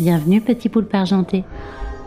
Bienvenue 0.00 0.40
petit 0.40 0.70
poulpe 0.70 0.94
argenté. 0.94 1.44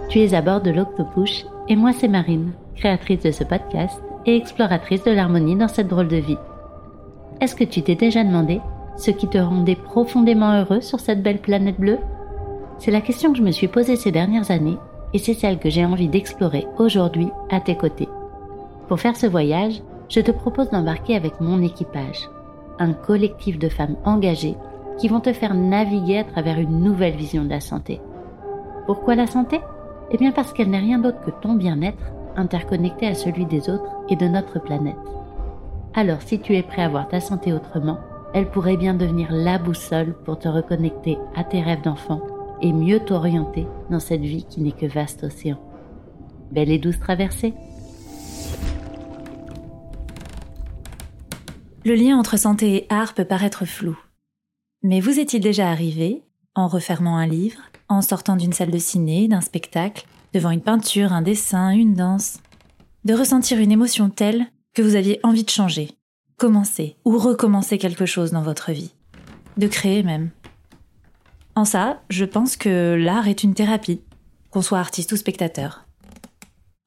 Tu 0.10 0.18
es 0.18 0.34
à 0.34 0.42
bord 0.42 0.62
de 0.62 0.72
l'Octopush 0.72 1.46
et 1.70 1.76
moi 1.76 1.92
c'est 1.94 2.08
Marine, 2.08 2.54
créatrice 2.76 3.22
de 3.22 3.30
ce 3.30 3.44
podcast 3.44 4.02
et 4.26 4.36
exploratrice 4.36 5.04
de 5.04 5.12
l'harmonie 5.12 5.56
dans 5.56 5.68
cette 5.68 5.90
drôle 5.90 6.08
de 6.08 6.18
vie. 6.18 6.40
Est-ce 7.40 7.56
que 7.56 7.64
tu 7.64 7.84
t'es 7.84 7.94
déjà 7.94 8.24
demandé 8.24 8.62
ce 8.98 9.12
qui 9.12 9.28
te 9.28 9.38
rendait 9.38 9.76
profondément 9.76 10.60
heureux 10.60 10.82
sur 10.82 11.00
cette 11.00 11.22
belle 11.22 11.38
planète 11.38 11.80
bleue? 11.80 12.00
C'est 12.80 12.90
la 12.90 13.00
question 13.00 13.32
que 13.32 13.38
je 13.38 13.44
me 13.44 13.52
suis 13.52 13.68
posée 13.68 13.96
ces 13.96 14.12
dernières 14.12 14.50
années 14.50 14.80
et 15.14 15.20
c'est 15.20 15.36
celle 15.36 15.60
que 15.60 15.70
j'ai 15.70 15.86
envie 15.86 16.10
d'explorer 16.10 16.66
aujourd'hui 16.80 17.28
à 17.52 17.60
tes 17.60 17.78
côtés. 17.78 18.10
Pour 18.88 19.00
faire 19.00 19.16
ce 19.16 19.28
voyage, 19.28 19.84
je 20.10 20.22
te 20.22 20.32
propose 20.32 20.72
d'embarquer 20.72 21.16
avec 21.16 21.40
mon 21.40 21.62
équipage, 21.62 22.28
un 22.80 22.94
collectif 22.94 23.60
de 23.60 23.70
femmes 23.70 23.98
engagées 24.04 24.56
qui 24.98 25.08
vont 25.08 25.20
te 25.20 25.34
faire 25.34 25.54
naviguer 25.54 26.20
à 26.20 26.24
travers 26.24 26.60
une 26.60 26.80
nouvelle 26.80 27.16
vision 27.16 27.44
de 27.44 27.50
la 27.50 27.60
santé. 27.60 28.02
Pourquoi 28.86 29.16
la 29.16 29.28
santé? 29.28 29.60
Eh 30.12 30.18
bien 30.18 30.32
parce 30.32 30.54
qu'elle 30.54 30.70
n'est 30.70 30.80
rien 30.80 31.00
d'autre 31.00 31.22
que 31.22 31.32
ton 31.32 31.54
bien-être 31.54 32.12
interconnecté 32.36 33.08
à 33.08 33.16
celui 33.16 33.46
des 33.46 33.70
autres 33.70 33.90
et 34.10 34.16
de 34.16 34.28
notre 34.28 34.60
planète. 34.60 34.98
Alors 35.94 36.22
si 36.22 36.40
tu 36.40 36.56
es 36.56 36.64
prêt 36.64 36.84
à 36.84 36.90
voir 36.90 37.08
ta 37.08 37.20
santé 37.20 37.54
autrement, 37.54 38.00
elle 38.34 38.50
pourrait 38.50 38.78
bien 38.78 38.96
devenir 38.96 39.28
la 39.32 39.60
boussole 39.60 40.14
pour 40.26 40.40
te 40.40 40.48
reconnecter 40.48 41.18
à 41.36 41.44
tes 41.44 41.62
rêves 41.62 41.84
d'enfant 41.84 42.22
et 42.62 42.74
mieux 42.74 43.00
t'orienter 43.00 43.68
dans 43.90 44.00
cette 44.00 44.22
vie 44.22 44.46
qui 44.46 44.62
n'est 44.62 44.72
que 44.72 44.88
vaste 44.88 45.24
océan. 45.24 45.58
Belle 46.52 46.72
et 46.72 46.80
douce 46.80 47.00
traversée 47.00 47.54
Le 51.86 51.96
lien 51.96 52.18
entre 52.18 52.38
santé 52.38 52.76
et 52.76 52.88
art 52.90 53.14
peut 53.14 53.26
paraître 53.26 53.66
flou. 53.66 53.98
Mais 54.86 55.00
vous 55.00 55.18
est-il 55.18 55.40
déjà 55.40 55.70
arrivé, 55.72 56.24
en 56.56 56.68
refermant 56.68 57.16
un 57.16 57.26
livre, 57.26 57.62
en 57.88 58.02
sortant 58.02 58.36
d'une 58.36 58.52
salle 58.52 58.70
de 58.70 58.78
ciné, 58.78 59.30
d'un 59.30 59.40
spectacle, 59.40 60.06
devant 60.34 60.52
une 60.52 60.62
peinture, 60.62 61.14
un 61.14 61.22
dessin, 61.22 61.70
une 61.70 61.94
danse, 61.94 62.40
de 63.06 63.14
ressentir 63.14 63.60
une 63.60 63.72
émotion 63.72 64.10
telle 64.10 64.46
que 64.74 64.82
vous 64.82 64.96
aviez 64.96 65.22
envie 65.24 65.46
de 65.46 65.50
changer, 65.50 65.92
commencer 66.36 66.98
ou 67.06 67.18
recommencer 67.18 67.78
quelque 67.78 68.06
chose 68.06 68.32
dans 68.32 68.42
votre 68.42 68.74
vie, 68.74 68.92
de 69.56 69.68
créer 69.68 70.04
même? 70.04 70.32
En 71.56 71.64
ça, 71.64 72.02
je 72.10 72.26
pense 72.26 72.58
que 72.58 72.96
l'art 73.00 73.30
est 73.30 73.44
une 73.44 73.54
thérapie, 73.54 74.02
qu'on 74.50 74.62
soit 74.62 74.80
artiste 74.80 75.14
ou 75.14 75.16
spectateur. 75.16 75.88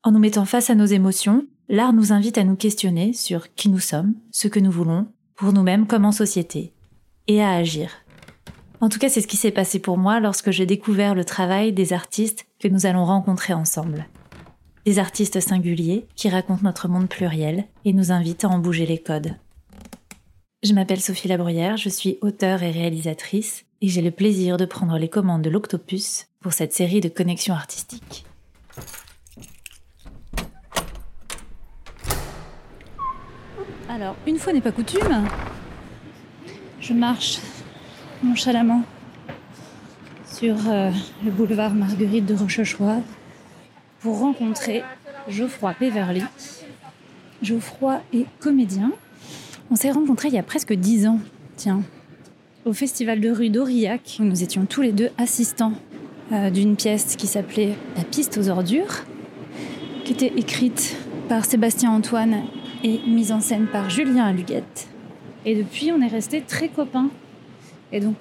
En 0.03 0.13
nous 0.13 0.19
mettant 0.19 0.45
face 0.45 0.69
à 0.69 0.75
nos 0.75 0.85
émotions, 0.85 1.47
l'art 1.71 1.95
nous 1.95 2.13
invite 2.13 2.37
à 2.37 2.45
nous 2.45 2.57
questionner 2.57 3.15
sur 3.15 3.55
qui 3.55 3.71
nous 3.71 3.81
sommes, 3.81 4.15
ce 4.33 4.49
que 4.49 4.61
nous 4.61 4.71
voulons, 4.71 5.07
pour 5.35 5.55
nous-mêmes 5.55 5.87
comme 5.87 6.05
en 6.05 6.13
société, 6.13 6.75
et 7.29 7.43
à 7.43 7.53
agir. 7.53 7.91
En 8.81 8.89
tout 8.89 8.99
cas, 8.99 9.09
c'est 9.09 9.21
ce 9.21 9.27
qui 9.27 9.37
s'est 9.37 9.51
passé 9.51 9.79
pour 9.79 9.97
moi 9.97 10.21
lorsque 10.21 10.51
j'ai 10.51 10.67
découvert 10.67 11.15
le 11.15 11.25
travail 11.25 11.73
des 11.73 11.93
artistes 11.93 12.47
que 12.61 12.69
nous 12.69 12.87
allons 12.87 13.05
rencontrer 13.05 13.53
ensemble. 13.53 14.07
Des 14.85 14.99
artistes 14.99 15.41
singuliers 15.41 16.07
qui 16.15 16.29
racontent 16.29 16.63
notre 16.63 16.89
monde 16.89 17.09
pluriel 17.09 17.65
et 17.85 17.93
nous 17.93 18.13
invitent 18.13 18.45
à 18.45 18.49
en 18.49 18.59
bouger 18.59 18.87
les 18.87 18.99
codes. 18.99 19.35
Je 20.63 20.75
m'appelle 20.75 21.01
Sophie 21.01 21.29
Labruyère, 21.29 21.77
je 21.77 21.89
suis 21.89 22.19
auteure 22.21 22.63
et 22.63 22.71
réalisatrice 22.71 23.65
et 23.83 23.89
j'ai 23.89 24.03
le 24.03 24.11
plaisir 24.11 24.57
de 24.57 24.65
prendre 24.65 24.99
les 24.99 25.09
commandes 25.09 25.43
de 25.43 25.51
l'Octopus 25.51 26.27
pour 26.41 26.53
cette 26.53 26.73
série 26.73 27.01
de 27.01 27.09
connexions 27.09 27.55
artistiques. 27.55 28.25
Alors, 33.89 34.17
une 34.27 34.39
fois 34.39 34.53
n'est 34.53 34.61
pas 34.61 34.73
coutume, 34.73 35.27
je 36.87 36.93
marche 36.93 37.39
nonchalamment 38.23 38.83
sur 40.25 40.55
euh, 40.69 40.91
le 41.25 41.31
boulevard 41.33 41.75
Marguerite 41.75 42.27
de 42.27 42.35
Rochechouart 42.35 43.03
pour 44.01 44.21
rencontrer 44.21 44.85
Geoffroy 45.29 45.75
Peverly. 45.75 46.23
Geoffroy 47.43 48.01
est 48.13 48.27
comédien. 48.39 48.93
On 49.71 49.75
s'est 49.75 49.91
rencontrés 49.91 50.29
il 50.29 50.35
y 50.35 50.39
a 50.39 50.45
presque 50.45 50.75
dix 50.75 51.09
ans, 51.09 51.19
tiens, 51.57 51.83
au 52.65 52.73
festival 52.73 53.21
de 53.21 53.31
rue 53.31 53.51
d'Aurillac, 53.51 54.19
où 54.21 54.23
nous 54.23 54.45
étions 54.45 54.65
tous 54.65 54.83
les 54.83 54.93
deux 54.93 55.11
assistants 55.19 55.73
euh, 56.31 56.51
d'une 56.51 56.77
pièce 56.77 57.17
qui 57.17 57.27
s'appelait 57.27 57.75
La 57.97 58.05
piste 58.05 58.39
aux 58.39 58.49
ordures, 58.49 59.05
qui 60.05 60.13
était 60.13 60.33
écrite 60.37 60.97
par 61.29 61.47
Sébastien 61.47 61.91
Antoine 61.91 62.45
et 62.85 63.01
mise 63.09 63.33
en 63.33 63.41
scène 63.41 63.67
par 63.67 63.91
Julien 63.91 64.27
Aluguette. 64.27 64.89
Et 65.47 65.55
depuis, 65.55 65.93
on 65.93 66.03
est 66.03 66.09
restés 66.09 66.43
très 66.43 66.69
copains. 66.69 67.09
Et 67.93 68.01
donc, 68.01 68.19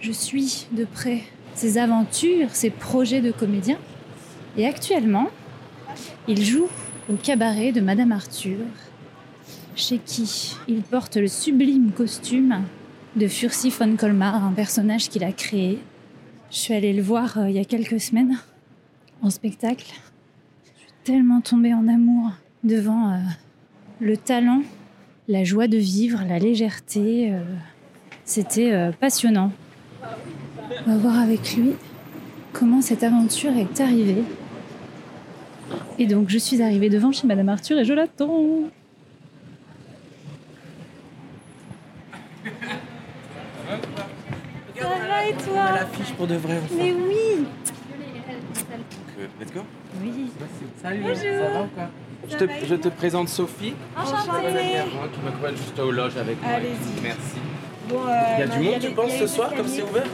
je 0.00 0.12
suis 0.12 0.68
de 0.72 0.84
près 0.84 1.22
ses 1.54 1.76
aventures, 1.76 2.50
ses 2.50 2.70
projets 2.70 3.20
de 3.20 3.32
comédien. 3.32 3.76
Et 4.56 4.64
actuellement, 4.64 5.28
il 6.28 6.44
joue 6.44 6.68
au 7.10 7.14
cabaret 7.14 7.72
de 7.72 7.80
Madame 7.80 8.12
Arthur, 8.12 8.58
chez 9.74 9.98
qui 9.98 10.54
il 10.68 10.82
porte 10.82 11.16
le 11.16 11.26
sublime 11.26 11.90
costume 11.90 12.62
de 13.16 13.26
Furcy 13.26 13.70
von 13.70 13.96
Colmar, 13.96 14.44
un 14.44 14.52
personnage 14.52 15.08
qu'il 15.08 15.24
a 15.24 15.32
créé. 15.32 15.80
Je 16.52 16.56
suis 16.56 16.74
allée 16.74 16.92
le 16.92 17.02
voir 17.02 17.38
euh, 17.38 17.50
il 17.50 17.56
y 17.56 17.58
a 17.58 17.64
quelques 17.64 18.00
semaines 18.00 18.38
en 19.22 19.30
spectacle. 19.30 19.92
Je 20.64 20.80
suis 20.80 20.92
tellement 21.02 21.40
tombée 21.40 21.74
en 21.74 21.88
amour 21.88 22.30
devant 22.62 23.12
euh, 23.12 23.18
le 24.00 24.16
talent, 24.16 24.62
la 25.28 25.44
joie 25.44 25.68
de 25.68 25.76
vivre, 25.76 26.20
la 26.26 26.38
légèreté. 26.38 27.32
Euh, 27.32 27.42
c'était 28.24 28.72
euh, 28.72 28.90
passionnant. 28.92 29.52
On 30.86 30.90
va 30.92 30.96
voir 30.96 31.18
avec 31.18 31.54
lui 31.54 31.72
comment 32.52 32.80
cette 32.80 33.02
aventure 33.02 33.56
est 33.56 33.80
arrivée. 33.80 34.22
Et 35.98 36.06
donc 36.06 36.30
je 36.30 36.38
suis 36.38 36.62
arrivée 36.62 36.88
devant 36.88 37.12
chez 37.12 37.26
Madame 37.26 37.50
Arthur 37.50 37.78
et 37.78 37.84
je 37.84 37.92
l'attends. 37.92 38.70
Ça 44.76 44.84
va 45.06 45.26
et 45.26 45.32
toi? 45.32 45.52
On 45.52 45.58
a 45.58 45.72
l'affiche 45.72 46.12
pour 46.14 46.26
de 46.26 46.36
vrai. 46.36 46.58
Enfin. 46.64 46.74
Mais 46.78 46.92
oui 46.92 47.38
Donc, 47.38 47.46
euh, 49.18 49.26
let's 49.40 49.52
go. 49.52 49.60
Oui. 50.02 50.30
Salut. 50.80 51.02
Bonjour. 51.02 51.16
Ça 51.16 51.50
va 51.50 51.62
ou 51.62 51.66
quoi? 51.74 51.90
Je 52.28 52.36
te, 52.36 52.44
je 52.68 52.88
présente 52.88 53.28
Sophie. 53.28 53.74
Enchantée. 53.96 54.48
Qui 55.12 55.20
m'accompagne 55.24 55.56
juste 55.56 55.78
aux 55.78 55.90
loges 55.90 56.16
avec 56.16 56.42
moi. 56.42 56.52
Allez-y. 56.52 57.02
Merci. 57.02 57.38
Bon, 57.88 58.00
euh, 58.06 58.12
Il 58.36 58.40
y 58.40 58.42
a 58.42 58.46
du 58.46 58.58
monde, 58.58 58.80
tu 58.80 58.90
penses, 58.90 59.16
ce 59.18 59.26
soir, 59.26 59.54
comme 59.54 59.68
c'est 59.68 59.82
ouvert? 59.82 60.06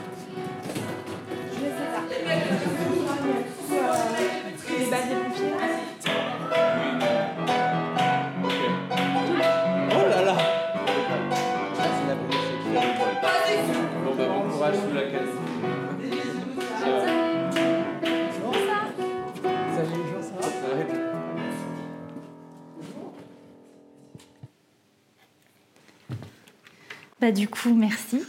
Bah 27.25 27.33
du 27.33 27.49
coup, 27.49 27.75
merci. 27.75 28.21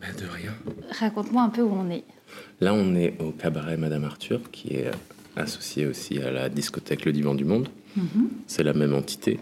Bah, 0.00 0.06
De 0.16 0.24
rien. 0.24 0.52
Raconte-moi 1.00 1.42
un 1.42 1.48
peu 1.48 1.62
où 1.62 1.72
on 1.72 1.90
est. 1.90 2.04
Là, 2.60 2.74
on 2.74 2.94
est 2.94 3.20
au 3.20 3.32
cabaret 3.32 3.76
Madame 3.76 4.04
Arthur, 4.04 4.52
qui 4.52 4.68
est 4.74 4.88
associé 5.34 5.84
aussi 5.84 6.20
à 6.20 6.30
la 6.30 6.48
discothèque 6.48 7.06
Le 7.06 7.12
Divan 7.12 7.34
du 7.34 7.44
Monde. 7.44 7.68
C'est 8.46 8.62
la 8.62 8.72
même 8.72 8.94
entité. 8.94 9.40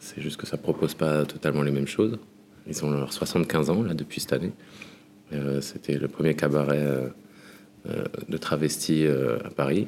C'est 0.00 0.20
juste 0.20 0.38
que 0.38 0.46
ça 0.48 0.56
propose 0.56 0.94
pas 0.94 1.24
totalement 1.24 1.62
les 1.62 1.70
mêmes 1.70 1.86
choses. 1.86 2.18
Ils 2.66 2.84
ont 2.84 2.90
leurs 2.90 3.12
75 3.12 3.70
ans, 3.70 3.84
là, 3.84 3.94
depuis 3.94 4.20
cette 4.20 4.32
année. 4.32 4.50
Euh, 5.32 5.60
C'était 5.60 5.96
le 5.96 6.08
premier 6.08 6.34
cabaret 6.34 6.82
euh, 6.82 7.06
euh, 7.90 8.04
de 8.28 8.36
travestis 8.38 9.06
à 9.06 9.50
Paris. 9.50 9.86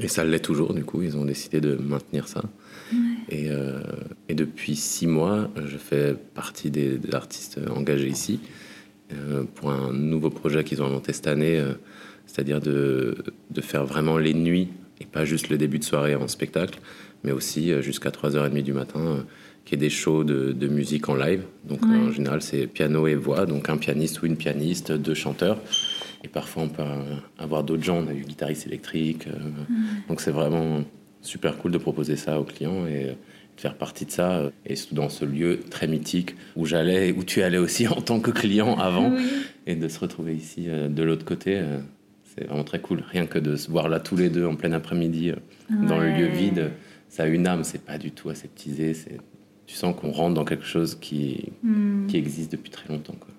Et 0.00 0.08
ça 0.08 0.24
l'est 0.24 0.40
toujours, 0.40 0.74
du 0.74 0.84
coup. 0.84 1.02
Ils 1.02 1.16
ont 1.16 1.24
décidé 1.24 1.60
de 1.60 1.76
maintenir 1.76 2.26
ça. 2.26 2.42
Et, 3.34 3.50
euh, 3.50 3.80
et 4.28 4.34
depuis 4.34 4.76
six 4.76 5.06
mois, 5.08 5.50
je 5.66 5.76
fais 5.76 6.14
partie 6.34 6.70
des, 6.70 6.98
des 6.98 7.14
artistes 7.14 7.58
engagés 7.74 8.06
ici 8.08 8.38
euh, 9.12 9.42
pour 9.56 9.70
un 9.72 9.92
nouveau 9.92 10.30
projet 10.30 10.62
qu'ils 10.62 10.80
ont 10.82 10.86
inventé 10.86 11.12
cette 11.12 11.26
année, 11.26 11.58
euh, 11.58 11.72
c'est-à-dire 12.26 12.60
de, 12.60 13.16
de 13.50 13.60
faire 13.60 13.84
vraiment 13.86 14.18
les 14.18 14.34
nuits 14.34 14.68
et 15.00 15.06
pas 15.06 15.24
juste 15.24 15.48
le 15.48 15.58
début 15.58 15.80
de 15.80 15.84
soirée 15.84 16.14
en 16.14 16.28
spectacle, 16.28 16.78
mais 17.24 17.32
aussi 17.32 17.72
jusqu'à 17.82 18.10
3h30 18.10 18.62
du 18.62 18.72
matin, 18.72 19.26
qui 19.64 19.74
est 19.74 19.78
des 19.78 19.90
shows 19.90 20.22
de, 20.22 20.52
de 20.52 20.68
musique 20.68 21.08
en 21.08 21.16
live. 21.16 21.42
Donc 21.64 21.82
Ouais. 21.82 21.96
en 21.96 22.12
général, 22.12 22.40
c'est 22.40 22.66
piano 22.68 23.06
et 23.08 23.16
voix, 23.16 23.46
donc 23.46 23.68
un 23.68 23.76
pianiste 23.78 24.22
ou 24.22 24.26
une 24.26 24.36
pianiste, 24.36 24.92
deux 24.92 25.14
chanteurs. 25.14 25.60
Et 26.22 26.28
parfois, 26.28 26.62
on 26.62 26.68
peut 26.68 26.82
avoir 27.38 27.64
d'autres 27.64 27.82
gens. 27.82 27.98
On 28.04 28.08
a 28.08 28.14
eu 28.14 28.22
guitariste 28.22 28.66
électrique. 28.68 29.26
euh, 29.26 29.32
Donc 30.08 30.20
c'est 30.20 30.30
vraiment 30.30 30.84
super 31.26 31.58
cool 31.58 31.72
de 31.72 31.78
proposer 31.78 32.16
ça 32.16 32.40
aux 32.40 32.44
clients 32.44 32.86
et 32.86 33.04
euh, 33.04 33.12
de 33.56 33.60
faire 33.60 33.76
partie 33.76 34.04
de 34.06 34.10
ça. 34.10 34.32
euh, 34.38 34.50
Et 34.66 34.76
surtout 34.76 34.94
dans 34.94 35.08
ce 35.08 35.24
lieu 35.24 35.60
très 35.70 35.86
mythique 35.86 36.36
où 36.56 36.66
j'allais, 36.66 37.12
où 37.12 37.24
tu 37.24 37.42
allais 37.42 37.58
aussi 37.58 37.88
en 37.88 38.00
tant 38.00 38.20
que 38.20 38.30
client 38.30 38.78
avant. 38.78 39.12
Et 39.66 39.76
de 39.76 39.88
se 39.88 39.98
retrouver 39.98 40.34
ici 40.34 40.64
euh, 40.68 40.88
de 40.88 41.02
l'autre 41.02 41.24
côté, 41.24 41.62
C'est 42.24 42.46
vraiment 42.46 42.64
très 42.64 42.80
cool. 42.80 43.02
Rien 43.10 43.26
que 43.26 43.38
de 43.38 43.56
se 43.56 43.70
voir 43.70 43.88
là 43.88 44.00
tous 44.00 44.16
les 44.16 44.28
deux 44.28 44.46
en 44.46 44.56
plein 44.56 44.72
après-midi 44.72 45.32
dans 45.70 45.98
le 45.98 46.10
lieu 46.10 46.26
vide, 46.26 46.70
ça 47.08 47.24
a 47.24 47.26
une 47.26 47.46
âme. 47.46 47.64
C'est 47.64 47.84
pas 47.84 47.96
du 47.98 48.10
tout 48.10 48.28
aseptisé. 48.28 48.94
C'est 48.94 49.18
tu 49.66 49.74
sens 49.74 49.94
qu'on 49.98 50.10
rentre 50.10 50.34
dans 50.34 50.44
quelque 50.44 50.66
chose 50.66 50.96
qui, 51.00 51.52
hmm. 51.62 52.06
qui 52.06 52.16
existe 52.16 52.52
depuis 52.52 52.70
très 52.70 52.88
longtemps. 52.88 53.16
Quoi. 53.18 53.33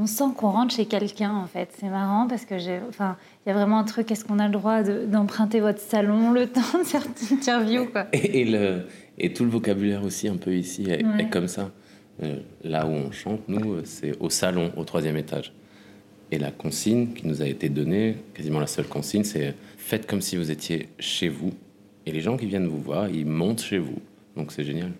On 0.00 0.06
sent 0.06 0.24
qu'on 0.36 0.50
rentre 0.50 0.74
chez 0.74 0.86
quelqu'un 0.86 1.34
en 1.34 1.46
fait. 1.46 1.70
C'est 1.78 1.88
marrant 1.88 2.28
parce 2.28 2.44
que 2.44 2.56
j'ai, 2.58 2.78
enfin, 2.88 3.16
il 3.44 3.48
y 3.48 3.52
a 3.52 3.54
vraiment 3.54 3.78
un 3.78 3.84
truc. 3.84 4.10
Est-ce 4.10 4.24
qu'on 4.24 4.38
a 4.38 4.46
le 4.46 4.52
droit 4.52 4.82
d'emprunter 4.82 5.60
votre 5.60 5.80
salon 5.80 6.30
le 6.30 6.46
temps 6.52 6.78
de 6.78 6.84
cette 6.84 7.30
interview 7.32 7.86
quoi? 7.86 8.06
Et, 8.12 8.44
le, 8.44 8.86
et 9.18 9.32
tout 9.32 9.44
le 9.44 9.50
vocabulaire 9.50 10.04
aussi 10.04 10.28
un 10.28 10.36
peu 10.36 10.54
ici 10.54 10.88
est, 10.88 11.30
comme 11.30 11.48
ça. 11.48 11.70
Euh, 12.22 12.36
là 12.64 12.86
où 12.86 12.90
on 12.90 13.10
chante, 13.10 13.40
nous, 13.48 13.84
c'est 13.84 14.16
au 14.20 14.30
salon, 14.30 14.72
au 14.76 14.84
troisième 14.84 15.16
étage. 15.16 15.52
Et 16.30 16.38
la 16.38 16.50
consigne 16.50 17.08
qui 17.14 17.26
nous 17.26 17.42
a 17.42 17.46
été 17.46 17.68
donnée, 17.68 18.16
quasiment 18.34 18.60
la 18.60 18.66
seule 18.66 18.86
consigne, 18.86 19.24
c'est 19.24 19.54
faites 19.76 20.06
comme 20.06 20.20
si 20.20 20.36
vous 20.36 20.50
étiez 20.50 20.88
chez 20.98 21.28
vous. 21.28 21.52
Et 22.06 22.12
les 22.12 22.20
gens 22.20 22.36
qui 22.36 22.46
viennent 22.46 22.68
vous 22.68 22.80
voir, 22.80 23.08
ils 23.08 23.26
montent 23.26 23.62
chez 23.62 23.78
vous. 23.78 23.98
Donc 24.36 24.52
c'est 24.52 24.64
génial. 24.64 24.92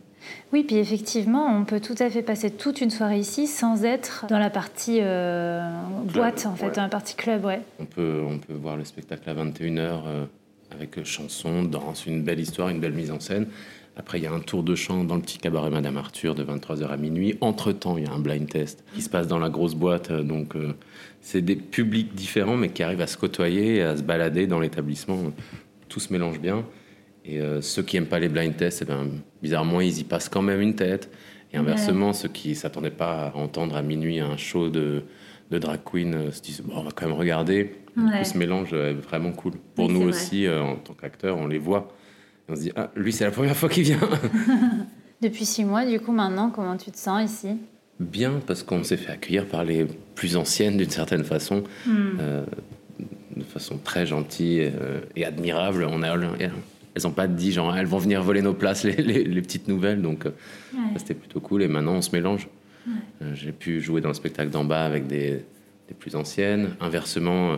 Oui, 0.53 0.65
puis 0.65 0.77
effectivement, 0.77 1.47
on 1.47 1.65
peut 1.65 1.81
tout 1.81 1.95
à 1.99 2.11
fait 2.11 2.23
passer 2.23 2.51
toute 2.51 2.81
une 2.81 2.91
soirée 2.91 3.19
ici 3.19 3.47
sans 3.47 3.85
être 3.85 4.27
dans 4.29 4.39
la 4.39 4.51
partie 4.51 4.99
euh, 5.01 5.61
boîte, 6.05 6.47
en 6.47 6.55
fait, 6.55 6.75
dans 6.75 6.83
la 6.83 6.89
partie 6.89 7.15
club, 7.15 7.45
ouais. 7.45 7.61
On 7.79 7.85
peut, 7.85 8.23
on 8.27 8.39
peut 8.39 8.55
voir 8.55 8.77
le 8.77 8.85
spectacle 8.85 9.29
à 9.29 9.35
21h 9.35 9.79
euh, 9.79 10.25
avec 10.71 11.05
chansons, 11.05 11.65
danse, 11.65 12.07
une 12.07 12.23
belle 12.23 12.41
histoire, 12.41 12.69
une 12.69 12.81
belle 12.81 12.93
mise 12.93 13.11
en 13.11 13.21
scène. 13.21 13.47
Après, 13.97 14.19
il 14.19 14.25
y 14.25 14.27
a 14.29 14.33
un 14.33 14.41
tour 14.41 14.63
de 14.63 14.77
chant 14.77 15.03
dans 15.03 15.17
le 15.17 15.23
petit 15.23 15.39
cabaret 15.39 15.71
Madame 15.71 15.97
Arthur 15.97 16.37
de 16.37 16.45
23h 16.45 16.87
à 16.87 16.97
minuit. 16.97 17.37
Entre-temps, 17.41 17.99
il 17.99 18.05
y 18.05 18.07
a 18.07 18.13
un 18.13 18.21
blind 18.21 18.49
test 18.49 18.85
qui 18.95 19.03
se 19.03 19.11
passe 19.11 19.27
dans 19.27 19.41
la 19.41 19.51
grosse 19.51 19.75
boîte. 19.75 20.13
Euh, 20.13 20.23
donc, 20.23 20.55
c'est 21.21 21.43
des 21.43 21.57
publics 21.57 22.15
différents, 22.15 22.57
mais 22.57 22.69
qui 22.69 22.83
arrivent 22.83 23.01
à 23.01 23.09
se 23.09 23.17
côtoyer 23.17 23.83
à 23.83 23.97
se 23.97 24.03
balader 24.03 24.47
dans 24.47 24.61
l'établissement. 24.61 25.19
Tout 25.89 26.01
se 26.01 26.13
mélange 26.13 26.39
bien. 26.39 26.65
Et 27.29 27.41
euh, 27.41 27.61
ceux 27.61 27.83
qui 27.83 27.97
n'aiment 27.97 28.09
pas 28.09 28.19
les 28.19 28.31
blind 28.31 28.57
tests, 28.57 28.83
eh 28.83 28.85
ben, 28.87 29.07
bizarrement, 29.43 29.83
ils 29.83 29.99
y 29.99 30.05
passent 30.05 30.31
quand 30.31 30.41
même 30.41 30.63
une 30.63 30.75
tête. 30.75 31.11
Et 31.53 31.59
inversement, 31.59 32.13
ceux 32.13 32.29
qui 32.29 32.51
ne 32.51 32.55
s'attendaient 32.55 32.91
pas 32.91 33.29
à 33.29 33.37
entendre 33.37 33.77
à 33.77 33.83
minuit 33.83 34.19
un 34.19 34.37
show 34.39 34.71
de, 34.71 35.03
de 35.51 35.59
drag 35.59 35.81
queen 35.85 36.15
euh, 36.15 36.33
se 36.33 36.41
disent 36.41 36.63
bon, 36.63 36.75
on 36.77 36.83
va 36.83 36.91
quand 36.91 37.07
même 37.07 37.17
regarder. 37.17 37.75
Ouais. 37.97 38.25
ce 38.25 38.39
mélange 38.39 38.73
est 38.73 38.95
vraiment 38.95 39.33
cool. 39.33 39.53
Pour 39.75 39.91
nous 39.91 40.03
aussi, 40.03 40.47
euh, 40.47 40.63
en 40.63 40.77
tant 40.77 40.95
qu'acteurs, 40.95 41.37
on 41.37 41.47
les 41.47 41.59
voit. 41.59 41.89
Et 42.49 42.53
on 42.53 42.57
se 42.57 42.61
dit 42.63 42.73
ah, 42.77 42.91
lui, 42.97 43.13
c'est 43.13 43.25
la 43.25 43.31
première 43.31 43.57
fois 43.57 43.69
qu'il 43.69 43.83
vient. 43.83 44.01
Depuis 45.23 45.45
six 45.45 45.65
mois, 45.65 45.85
du 45.85 46.01
coup, 46.01 46.13
maintenant, 46.13 46.51
comment 46.51 46.77
tu 46.77 46.91
te 46.91 46.97
sens 46.97 47.31
ici? 47.31 47.49
Bien, 48.01 48.41
parce 48.47 48.63
qu'on 48.63 48.85
s'est 48.85 48.97
fait 48.97 49.11
accueillir 49.11 49.47
par 49.47 49.65
les 49.65 49.87
plus 50.15 50.37
anciennes 50.37 50.77
d'une 50.77 50.91
certaine 50.91 51.25
façon. 51.25 51.65
Hmm. 51.85 52.45
de 53.37 53.43
façon 53.43 53.79
très 53.79 54.07
gentille 54.07 54.71
et 55.17 55.25
admirable. 55.25 55.85
On 55.91 56.03
a 56.05 56.17
elles 56.99 57.09
n'ont 57.09 57.15
pas 57.15 57.27
dit 57.27 57.53
genre 57.53 57.77
elles 57.77 57.87
vont 57.87 57.99
venir 57.99 58.23
voler 58.23 58.43
nos 58.43 58.55
places, 58.55 58.85
les, 58.85 59.41
petites 59.41 59.69
nouvelles. 59.69 60.03
Donc 60.03 60.27
euh, 60.27 60.31
c'était 60.97 61.15
plutôt 61.15 61.41
cool. 61.41 61.63
Et 61.63 61.69
maintenant 61.69 61.95
on 61.95 62.03
se 62.03 62.11
mélange. 62.13 62.49
Euh, 63.23 63.35
j'ai 63.35 63.53
pu 63.53 63.81
jouer 63.81 64.01
dans 64.01 64.09
le 64.09 64.15
spectacle 64.15 64.51
d'en 64.51 64.65
bas 64.65 64.85
avec 64.85 65.07
des, 65.07 65.45
plus 65.99 66.17
anciennes. 66.17 66.71
Inversement, 66.81 67.53
euh, 67.53 67.57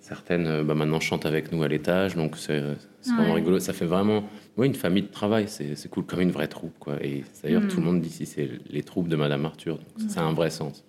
certaines 0.00 0.62
bah, 0.62 0.74
maintenant 0.74 1.00
chantent 1.00 1.26
avec 1.26 1.52
nous 1.52 1.62
à 1.62 1.68
l'étage. 1.68 2.16
Donc 2.16 2.36
c'est 2.36 2.62
vraiment 3.06 3.34
rigolo. 3.34 3.58
Ça 3.60 3.72
fait 3.72 3.86
vraiment 3.86 4.24
oui, 4.56 4.66
une 4.66 4.74
famille 4.74 5.02
de 5.02 5.08
travail. 5.08 5.46
C'est 5.48 5.88
cool, 5.88 6.04
comme 6.04 6.20
une 6.20 6.32
vraie 6.32 6.48
troupe. 6.48 6.78
Quoi. 6.78 6.96
Et 7.02 7.24
d'ailleurs, 7.42 7.66
tout 7.68 7.76
le 7.76 7.82
hmm. 7.82 7.84
monde 7.86 8.00
dit 8.00 8.08
ici, 8.08 8.26
c'est 8.26 8.48
les 8.70 8.82
troupes 8.82 9.08
de 9.08 9.16
Madame 9.16 9.44
Arthur. 9.44 9.78
Donc 9.78 10.10
ça 10.10 10.20
a 10.20 10.24
un 10.24 10.32
vrai 10.32 10.50
sens. 10.50 10.84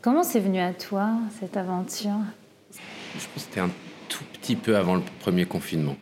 Comment 0.00 0.22
c'est 0.22 0.40
venu 0.40 0.60
à 0.60 0.72
toi, 0.72 1.10
cette 1.40 1.56
aventure? 1.56 2.18
Je 2.70 2.78
pense 3.12 3.26
que 3.34 3.40
c'était 3.40 3.60
un 3.60 3.70
tout 4.08 4.24
petit 4.32 4.56
peu 4.56 4.76
avant 4.76 4.94
le 4.94 5.02
premier 5.20 5.44
confinement. 5.44 5.96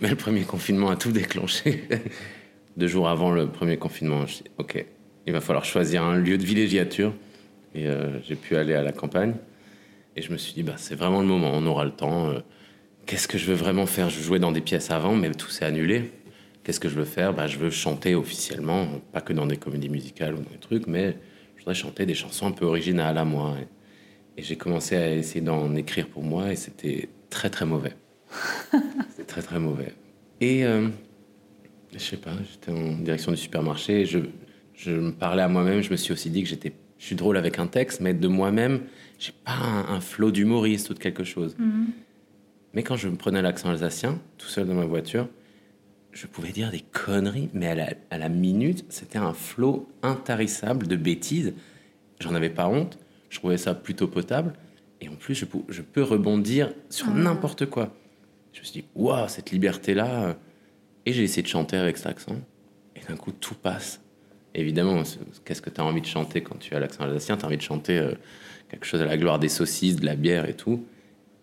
Mais 0.00 0.08
le 0.08 0.16
premier 0.16 0.42
confinement 0.42 0.90
a 0.90 0.96
tout 0.96 1.12
déclenché. 1.12 1.84
Deux 2.76 2.86
jours 2.86 3.08
avant 3.08 3.30
le 3.30 3.48
premier 3.48 3.76
confinement, 3.76 4.26
je 4.26 4.36
dis 4.38 4.44
ok, 4.58 4.84
il 5.26 5.32
va 5.32 5.40
falloir 5.40 5.64
choisir 5.64 6.02
un 6.02 6.16
lieu 6.16 6.38
de 6.38 6.44
villégiature. 6.44 7.12
Et 7.74 7.86
euh, 7.86 8.20
j'ai 8.22 8.34
pu 8.34 8.56
aller 8.56 8.74
à 8.74 8.82
la 8.82 8.92
campagne. 8.92 9.34
Et 10.16 10.22
je 10.22 10.32
me 10.32 10.36
suis 10.36 10.52
dit, 10.52 10.62
bah, 10.62 10.74
c'est 10.76 10.94
vraiment 10.94 11.20
le 11.20 11.26
moment, 11.26 11.50
on 11.54 11.66
aura 11.66 11.84
le 11.84 11.90
temps. 11.90 12.28
Euh, 12.28 12.40
qu'est-ce 13.06 13.28
que 13.28 13.38
je 13.38 13.46
veux 13.46 13.54
vraiment 13.54 13.86
faire? 13.86 14.10
Je 14.10 14.20
jouais 14.20 14.38
dans 14.38 14.52
des 14.52 14.60
pièces 14.60 14.90
avant, 14.90 15.14
mais 15.14 15.30
tout 15.32 15.48
s'est 15.48 15.64
annulé. 15.64 16.10
Qu'est-ce 16.64 16.80
que 16.80 16.88
je 16.88 16.94
veux 16.94 17.04
faire? 17.04 17.32
Bah, 17.32 17.46
Je 17.46 17.58
veux 17.58 17.70
chanter 17.70 18.14
officiellement, 18.14 18.86
pas 19.12 19.20
que 19.20 19.32
dans 19.32 19.46
des 19.46 19.56
comédies 19.56 19.88
musicales 19.88 20.34
ou 20.34 20.38
dans 20.38 20.50
des 20.50 20.58
trucs, 20.58 20.86
mais 20.86 21.16
je 21.56 21.62
voudrais 21.62 21.74
chanter 21.74 22.06
des 22.06 22.14
chansons 22.14 22.46
un 22.46 22.52
peu 22.52 22.66
originales 22.66 23.18
à 23.18 23.24
moi. 23.24 23.56
et 24.36 24.42
j'ai 24.42 24.56
commencé 24.56 24.96
à 24.96 25.12
essayer 25.14 25.40
d'en 25.40 25.74
écrire 25.74 26.08
pour 26.08 26.22
moi, 26.22 26.52
et 26.52 26.56
c'était 26.56 27.08
très 27.30 27.50
très 27.50 27.66
mauvais. 27.66 27.94
très 29.32 29.40
très 29.40 29.58
mauvais. 29.58 29.94
Et 30.42 30.66
euh, 30.66 30.88
je 31.94 31.98
sais 31.98 32.18
pas, 32.18 32.32
j'étais 32.50 32.70
en 32.70 32.98
direction 32.98 33.32
du 33.32 33.38
supermarché, 33.38 34.04
je, 34.04 34.18
je 34.74 34.90
me 34.92 35.12
parlais 35.12 35.42
à 35.42 35.48
moi-même, 35.48 35.82
je 35.82 35.90
me 35.90 35.96
suis 35.96 36.12
aussi 36.12 36.28
dit 36.28 36.42
que 36.42 36.48
j'étais, 36.48 36.74
je 36.98 37.06
suis 37.06 37.16
drôle 37.16 37.38
avec 37.38 37.58
un 37.58 37.66
texte, 37.66 38.00
mais 38.02 38.12
de 38.12 38.28
moi-même, 38.28 38.82
j'ai 39.18 39.32
pas 39.32 39.52
un, 39.52 40.00
flot 40.00 40.32
d'humoriste 40.32 40.90
ou 40.90 40.94
de 40.94 40.98
quelque 40.98 41.24
chose. 41.24 41.56
Mhm. 41.58 41.86
Mais 42.74 42.82
quand 42.82 42.96
je 42.96 43.08
me 43.08 43.16
prenais 43.16 43.40
l'accent 43.40 43.70
alsacien, 43.70 44.20
tout 44.36 44.48
seul 44.48 44.66
dans 44.66 44.74
ma 44.74 44.84
voiture, 44.84 45.28
je 46.12 46.26
pouvais 46.26 46.52
dire 46.52 46.70
des 46.70 46.80
conneries, 46.80 47.48
mais 47.54 47.68
à 47.68 47.74
la, 47.74 47.94
à 48.10 48.18
la 48.18 48.28
minute, 48.28 48.84
c'était 48.90 49.18
un 49.18 49.32
flot 49.32 49.88
intarissable 50.02 50.86
de 50.86 50.96
bêtises. 50.96 51.54
J'en 52.20 52.34
avais 52.34 52.50
pas 52.50 52.68
honte, 52.68 52.98
je 53.30 53.38
trouvais 53.38 53.56
ça 53.56 53.74
plutôt 53.74 54.08
potable. 54.08 54.52
Et 55.00 55.08
en 55.08 55.14
plus, 55.14 55.34
je, 55.34 55.46
peux, 55.46 55.60
je 55.70 55.80
peux 55.80 56.02
rebondir 56.02 56.74
sur 56.90 57.06
ah. 57.08 57.14
n'importe 57.14 57.64
quoi. 57.64 57.94
Je 58.52 58.60
me 58.60 58.64
suis 58.64 58.80
dit, 58.80 58.86
waouh, 58.94 59.28
cette 59.28 59.50
liberté-là. 59.50 60.36
Et 61.06 61.12
j'ai 61.12 61.22
essayé 61.22 61.42
de 61.42 61.48
chanter 61.48 61.76
avec 61.76 61.96
cet 61.96 62.06
accent. 62.06 62.36
Et 62.96 63.00
d'un 63.08 63.16
coup, 63.16 63.32
tout 63.32 63.54
passe. 63.54 64.00
Évidemment, 64.54 65.02
qu'est-ce 65.44 65.62
que 65.62 65.70
tu 65.70 65.80
as 65.80 65.84
envie 65.84 66.00
de 66.00 66.06
chanter 66.06 66.42
quand 66.42 66.58
tu 66.58 66.74
as 66.74 66.80
l'accent 66.80 67.04
alsacien? 67.04 67.36
Tu 67.36 67.44
as 67.44 67.46
envie 67.46 67.56
de 67.56 67.62
chanter 67.62 67.98
euh, 67.98 68.12
quelque 68.68 68.84
chose 68.84 69.00
à 69.00 69.06
la 69.06 69.16
gloire 69.16 69.38
des 69.38 69.48
saucisses, 69.48 69.96
de 69.96 70.06
la 70.06 70.14
bière 70.14 70.48
et 70.48 70.54
tout. 70.54 70.84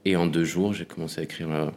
Et 0.05 0.15
en 0.15 0.27
deux 0.27 0.43
jours, 0.43 0.73
j'ai 0.73 0.85
commencé 0.85 1.19
à 1.19 1.23
écrire 1.23 1.47
ma, 1.47 1.71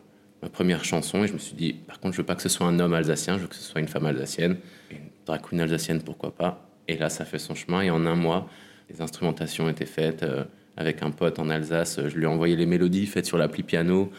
première 0.50 0.84
chanson. 0.84 1.24
Et 1.24 1.28
je 1.28 1.32
me 1.32 1.38
suis 1.38 1.54
dit, 1.54 1.72
par 1.72 2.00
contre, 2.00 2.14
je 2.14 2.20
veux 2.20 2.26
pas 2.26 2.34
que 2.34 2.42
ce 2.42 2.48
soit 2.48 2.66
un 2.66 2.78
homme 2.78 2.94
alsacien, 2.94 3.36
je 3.36 3.42
veux 3.42 3.48
que 3.48 3.54
ce 3.54 3.62
soit 3.62 3.80
une 3.80 3.88
femme 3.88 4.06
alsacienne. 4.06 4.58
Une 4.90 4.98
drag 5.24 5.40
queen 5.40 5.60
alsacienne, 5.60 6.02
pourquoi 6.02 6.34
pas? 6.34 6.68
Et 6.88 6.98
là, 6.98 7.08
ça 7.08 7.24
fait 7.24 7.38
son 7.38 7.54
chemin. 7.54 7.80
Et 7.80 7.90
en 7.90 8.04
un 8.06 8.16
mois, 8.16 8.48
les 8.90 9.00
instrumentations 9.00 9.68
étaient 9.68 9.86
faites. 9.86 10.22
Euh, 10.22 10.44
avec 10.76 11.02
un 11.02 11.10
pote 11.10 11.38
en 11.38 11.50
Alsace, 11.50 12.00
je 12.08 12.16
lui 12.16 12.24
ai 12.24 12.26
envoyé 12.26 12.56
les 12.56 12.66
mélodies 12.66 13.06
faites 13.06 13.26
sur 13.26 13.38
l'appli 13.38 13.62
piano. 13.62 14.10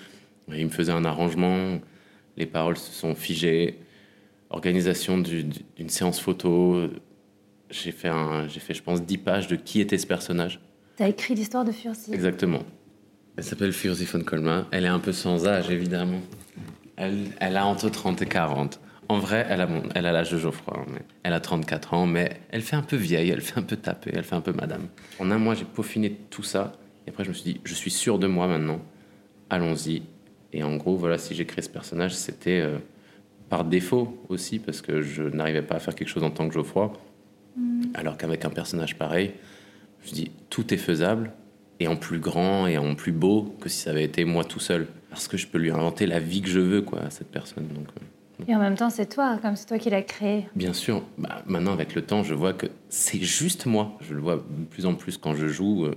Il 0.49 0.65
me 0.65 0.71
faisait 0.71 0.91
un 0.91 1.05
arrangement, 1.05 1.79
les 2.37 2.45
paroles 2.45 2.77
se 2.77 2.91
sont 2.91 3.15
figées. 3.15 3.79
Organisation 4.49 5.17
d'une 5.17 5.89
séance 5.89 6.19
photo. 6.19 6.87
J'ai 7.69 7.91
fait, 7.91 8.09
un, 8.09 8.47
fait, 8.47 8.73
je 8.73 8.83
pense, 8.83 9.01
10 9.01 9.17
pages 9.17 9.47
de 9.47 9.55
qui 9.55 9.81
était 9.81 9.97
ce 9.97 10.05
personnage. 10.05 10.59
Tu 10.95 11.03
as 11.03 11.07
écrit 11.07 11.33
l'histoire 11.33 11.65
de 11.65 11.71
Fursi 11.71 12.13
Exactement. 12.13 12.63
Elle 13.35 13.43
s'appelle 13.43 13.73
Fursi 13.73 14.05
von 14.05 14.21
Colma. 14.21 14.67
Elle 14.71 14.85
est 14.85 14.89
un 14.89 14.99
peu 14.99 15.11
sans 15.11 15.47
âge, 15.47 15.71
évidemment. 15.71 16.21
Elle, 16.97 17.25
elle 17.39 17.57
a 17.57 17.65
entre 17.65 17.89
30 17.89 18.21
et 18.21 18.25
40. 18.27 18.79
En 19.09 19.17
vrai, 19.17 19.45
elle 19.49 19.61
a, 19.61 19.67
elle 19.95 20.05
a 20.05 20.11
l'âge 20.11 20.31
de 20.31 20.37
Geoffroy. 20.37 20.85
Mais 20.91 21.01
elle 21.23 21.33
a 21.33 21.39
34 21.39 21.95
ans, 21.95 22.05
mais 22.05 22.39
elle 22.51 22.61
fait 22.61 22.75
un 22.75 22.83
peu 22.83 22.95
vieille, 22.95 23.31
elle 23.31 23.41
fait 23.41 23.59
un 23.59 23.63
peu 23.63 23.75
taper, 23.75 24.11
elle 24.13 24.23
fait 24.23 24.35
un 24.35 24.41
peu 24.41 24.53
madame. 24.53 24.87
En 25.19 25.31
un 25.31 25.39
mois, 25.39 25.55
j'ai 25.55 25.65
peaufiné 25.65 26.11
tout 26.29 26.43
ça. 26.43 26.73
Et 27.07 27.09
après, 27.09 27.23
je 27.23 27.29
me 27.29 27.33
suis 27.33 27.53
dit, 27.53 27.61
je 27.63 27.73
suis 27.73 27.91
sûr 27.91 28.19
de 28.19 28.27
moi 28.27 28.47
maintenant. 28.47 28.81
Allons-y. 29.49 30.03
Et 30.53 30.63
en 30.63 30.75
gros, 30.75 30.95
voilà, 30.95 31.17
si 31.17 31.35
j'ai 31.35 31.45
créé 31.45 31.61
ce 31.61 31.69
personnage, 31.69 32.13
c'était 32.13 32.61
euh, 32.61 32.77
par 33.49 33.65
défaut 33.65 34.23
aussi, 34.29 34.59
parce 34.59 34.81
que 34.81 35.01
je 35.01 35.23
n'arrivais 35.23 35.63
pas 35.63 35.75
à 35.75 35.79
faire 35.79 35.95
quelque 35.95 36.07
chose 36.07 36.23
en 36.23 36.31
tant 36.31 36.47
que 36.47 36.53
Geoffroy. 36.53 36.93
Mm. 37.57 37.83
Alors 37.95 38.17
qu'avec 38.17 38.45
un 38.45 38.49
personnage 38.49 38.97
pareil, 38.97 39.31
je 40.05 40.11
dis, 40.11 40.31
tout 40.49 40.73
est 40.73 40.77
faisable, 40.77 41.31
et 41.79 41.87
en 41.87 41.95
plus 41.95 42.19
grand 42.19 42.67
et 42.67 42.77
en 42.77 42.95
plus 42.95 43.11
beau 43.11 43.55
que 43.59 43.67
si 43.67 43.79
ça 43.79 43.89
avait 43.89 44.03
été 44.03 44.25
moi 44.25 44.43
tout 44.43 44.59
seul. 44.59 44.87
Parce 45.09 45.27
que 45.27 45.37
je 45.37 45.47
peux 45.47 45.57
lui 45.57 45.71
inventer 45.71 46.05
la 46.05 46.19
vie 46.19 46.41
que 46.41 46.49
je 46.49 46.59
veux, 46.59 46.81
quoi, 46.81 47.01
à 47.01 47.09
cette 47.09 47.29
personne. 47.29 47.67
Donc, 47.67 47.87
euh, 47.87 48.05
Et 48.47 48.55
en 48.55 48.59
même 48.59 48.75
temps, 48.75 48.89
c'est 48.89 49.07
toi, 49.07 49.37
comme 49.41 49.55
c'est 49.55 49.65
toi 49.65 49.77
qui 49.77 49.89
l'as 49.89 50.01
créé. 50.01 50.47
Bien 50.55 50.73
sûr. 50.73 51.03
Bah, 51.17 51.41
maintenant, 51.45 51.73
avec 51.73 51.95
le 51.95 52.01
temps, 52.01 52.23
je 52.23 52.33
vois 52.33 52.53
que 52.53 52.67
c'est 52.89 53.21
juste 53.21 53.65
moi. 53.65 53.97
Je 54.01 54.13
le 54.13 54.21
vois 54.21 54.35
de 54.35 54.65
plus 54.69 54.85
en 54.85 54.95
plus 54.95 55.17
quand 55.17 55.35
je 55.35 55.47
joue. 55.47 55.85
Euh, 55.85 55.95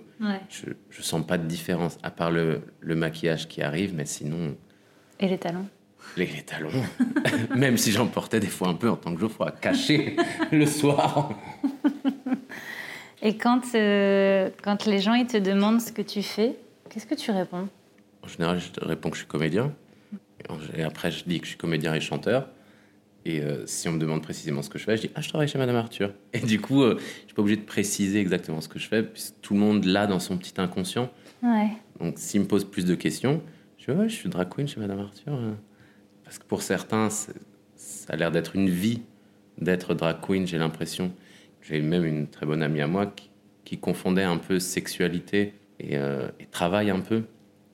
je, 0.48 0.66
je 0.90 1.02
sens 1.02 1.26
pas 1.26 1.38
de 1.38 1.46
différence, 1.46 1.98
à 2.02 2.10
part 2.10 2.30
le, 2.30 2.62
le 2.80 2.94
maquillage 2.94 3.48
qui 3.48 3.62
arrive, 3.62 3.94
mais 3.94 4.06
sinon. 4.06 4.56
Et 5.20 5.28
les 5.28 5.38
talons 5.38 5.66
les, 6.16 6.26
les 6.26 6.42
talons. 6.42 6.70
Même 7.56 7.76
si 7.76 7.92
j'en 7.92 8.06
portais 8.06 8.40
des 8.40 8.46
fois 8.46 8.68
un 8.68 8.74
peu 8.74 8.88
en 8.88 8.96
tant 8.96 9.14
que 9.14 9.20
Geoffroy, 9.20 9.50
caché 9.60 10.16
le 10.52 10.66
soir. 10.66 11.30
Et 13.22 13.36
quand, 13.36 13.62
euh, 13.74 14.50
quand 14.62 14.86
les 14.86 15.00
gens 15.00 15.14
ils 15.14 15.26
te 15.26 15.36
demandent 15.36 15.80
ce 15.80 15.92
que 15.92 16.02
tu 16.02 16.22
fais, 16.22 16.56
qu'est-ce 16.90 17.06
que 17.06 17.14
tu 17.14 17.30
réponds? 17.30 17.68
En 18.22 18.28
général, 18.28 18.60
je 18.60 18.84
réponds 18.84 19.10
que 19.10 19.16
je 19.16 19.22
suis 19.22 19.28
comédien. 19.28 19.72
Et 20.76 20.82
après, 20.82 21.10
je 21.10 21.24
dis 21.24 21.38
que 21.38 21.44
je 21.44 21.50
suis 21.50 21.58
comédien 21.58 21.94
et 21.94 22.00
chanteur. 22.00 22.48
Et 23.24 23.40
euh, 23.40 23.66
si 23.66 23.88
on 23.88 23.92
me 23.92 23.98
demande 23.98 24.22
précisément 24.22 24.62
ce 24.62 24.70
que 24.70 24.78
je 24.78 24.84
fais, 24.84 24.96
je 24.96 25.02
dis 25.02 25.10
Ah, 25.16 25.20
je 25.20 25.28
travaille 25.28 25.48
chez 25.48 25.58
Madame 25.58 25.74
Arthur. 25.76 26.12
Et 26.32 26.38
du 26.40 26.60
coup, 26.60 26.82
euh, 26.82 26.90
je 26.90 26.94
ne 26.94 27.26
suis 27.26 27.34
pas 27.34 27.42
obligé 27.42 27.56
de 27.56 27.64
préciser 27.66 28.20
exactement 28.20 28.60
ce 28.60 28.68
que 28.68 28.78
je 28.78 28.86
fais, 28.86 29.02
puisque 29.02 29.34
tout 29.42 29.54
le 29.54 29.60
monde 29.60 29.84
l'a 29.84 30.06
dans 30.06 30.20
son 30.20 30.38
petit 30.38 30.54
inconscient. 30.58 31.10
Ouais. 31.42 31.70
Donc, 32.00 32.14
s'il 32.18 32.42
me 32.42 32.46
pose 32.46 32.64
plus 32.64 32.84
de 32.84 32.94
questions, 32.94 33.42
je 33.78 33.90
dis, 33.90 33.98
ouais, 33.98 34.08
je 34.08 34.14
suis 34.14 34.28
drag 34.28 34.48
queen 34.48 34.68
chez 34.68 34.78
Madame 34.78 35.00
Arthur. 35.00 35.32
hein. 35.32 35.56
Parce 36.24 36.38
que 36.38 36.44
pour 36.44 36.62
certains, 36.62 37.08
ça 37.10 38.12
a 38.12 38.16
l'air 38.16 38.30
d'être 38.30 38.54
une 38.54 38.68
vie 38.68 39.02
d'être 39.58 39.94
drag 39.94 40.18
queen, 40.20 40.46
j'ai 40.46 40.58
l'impression. 40.58 41.12
J'ai 41.62 41.80
même 41.80 42.04
une 42.04 42.28
très 42.28 42.46
bonne 42.46 42.62
amie 42.62 42.80
à 42.80 42.86
moi 42.86 43.06
qui, 43.06 43.30
qui 43.64 43.78
confondait 43.78 44.22
un 44.22 44.36
peu 44.36 44.60
sexualité 44.60 45.54
et, 45.80 45.96
euh, 45.96 46.28
et 46.38 46.46
travail 46.46 46.90
un 46.90 47.00
peu. 47.00 47.24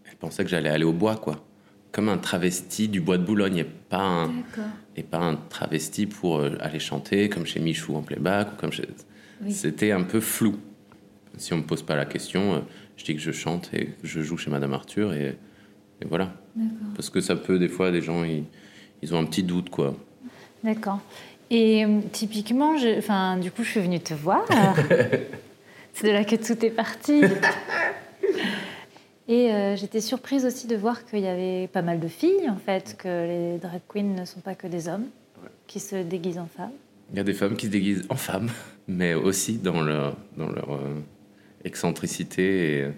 Elle 0.08 0.16
pensait 0.16 0.44
que 0.44 0.50
j'allais 0.50 0.68
aller 0.70 0.84
au 0.84 0.92
bois, 0.94 1.16
quoi. 1.16 1.44
Comme 1.92 2.08
un 2.08 2.18
travesti 2.18 2.88
du 2.88 3.00
bois 3.00 3.18
de 3.18 3.24
Boulogne, 3.24 3.58
et 3.58 3.64
pas 3.64 4.00
un, 4.00 4.30
et 4.96 5.02
pas 5.02 5.18
un 5.18 5.36
travesti 5.36 6.06
pour 6.06 6.38
euh, 6.38 6.56
aller 6.60 6.78
chanter 6.78 7.28
comme 7.28 7.46
chez 7.46 7.60
Michou 7.60 7.94
en 7.96 8.02
playback 8.02 8.52
ou 8.52 8.56
comme 8.56 8.72
chez... 8.72 8.88
Oui. 9.44 9.52
C'était 9.52 9.92
un 9.92 10.02
peu 10.02 10.20
flou. 10.20 10.56
Si 11.36 11.52
on 11.52 11.58
me 11.58 11.62
pose 11.62 11.82
pas 11.82 11.96
la 11.96 12.06
question, 12.06 12.54
euh, 12.54 12.58
je 12.96 13.04
dis 13.04 13.14
que 13.14 13.20
je 13.20 13.32
chante 13.32 13.70
et 13.74 13.86
que 13.86 14.06
je 14.06 14.20
joue 14.22 14.36
chez 14.36 14.50
Madame 14.50 14.72
Arthur 14.72 15.12
et, 15.12 15.36
et 16.00 16.04
voilà. 16.06 16.32
Parce 16.94 17.10
que 17.10 17.20
ça 17.20 17.36
peut, 17.36 17.58
des 17.58 17.68
fois, 17.68 17.90
des 17.90 18.02
gens, 18.02 18.24
ils, 18.24 18.44
ils 19.02 19.14
ont 19.14 19.18
un 19.18 19.24
petit 19.24 19.42
doute, 19.42 19.70
quoi. 19.70 19.96
D'accord. 20.62 21.00
Et 21.50 21.84
euh, 21.84 22.00
typiquement, 22.12 22.76
je... 22.76 22.98
enfin, 22.98 23.36
du 23.36 23.50
coup, 23.50 23.62
je 23.64 23.70
suis 23.70 23.80
venue 23.80 24.00
te 24.00 24.14
voir. 24.14 24.44
C'est 25.94 26.06
de 26.06 26.12
là 26.12 26.24
que 26.24 26.36
tout 26.36 26.64
est 26.64 26.70
parti. 26.70 27.20
Et 29.32 29.50
euh, 29.50 29.76
j'étais 29.76 30.02
surprise 30.02 30.44
aussi 30.44 30.66
de 30.66 30.76
voir 30.76 31.06
qu'il 31.06 31.20
y 31.20 31.26
avait 31.26 31.66
pas 31.66 31.80
mal 31.80 32.00
de 32.00 32.08
filles, 32.08 32.50
en 32.50 32.56
fait, 32.56 32.96
que 32.98 33.08
les 33.08 33.58
drag 33.58 33.80
queens 33.88 34.14
ne 34.14 34.26
sont 34.26 34.40
pas 34.40 34.54
que 34.54 34.66
des 34.66 34.88
hommes 34.88 35.06
qui 35.66 35.80
se 35.80 35.96
déguisent 35.96 36.38
en 36.38 36.48
femmes. 36.54 36.72
Il 37.12 37.16
y 37.16 37.20
a 37.20 37.24
des 37.24 37.32
femmes 37.32 37.56
qui 37.56 37.64
se 37.64 37.70
déguisent 37.70 38.04
en 38.10 38.16
femmes, 38.16 38.50
mais 38.88 39.14
aussi 39.14 39.54
dans 39.56 39.80
leur, 39.80 40.18
dans 40.36 40.50
leur 40.50 40.74
euh, 40.74 41.00
excentricité. 41.64 42.76
Et, 42.76 42.82
euh, 42.82 42.90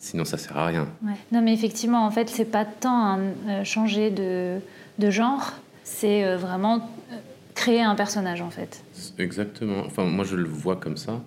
sinon, 0.00 0.24
ça 0.24 0.38
sert 0.38 0.58
à 0.58 0.66
rien. 0.66 0.88
Ouais. 1.04 1.12
Non, 1.30 1.40
mais 1.40 1.54
effectivement, 1.54 2.04
en 2.04 2.10
fait, 2.10 2.28
c'est 2.28 2.50
pas 2.50 2.64
tant 2.64 3.20
euh, 3.20 3.62
changer 3.62 4.10
de, 4.10 4.58
de 4.98 5.10
genre, 5.10 5.52
c'est 5.84 6.24
euh, 6.24 6.36
vraiment 6.36 6.90
créer 7.54 7.82
un 7.82 7.94
personnage, 7.94 8.40
en 8.40 8.50
fait. 8.50 8.82
Exactement. 9.18 9.84
Enfin, 9.86 10.02
moi, 10.02 10.24
je 10.24 10.34
le 10.34 10.48
vois 10.48 10.74
comme 10.74 10.96
ça. 10.96 11.20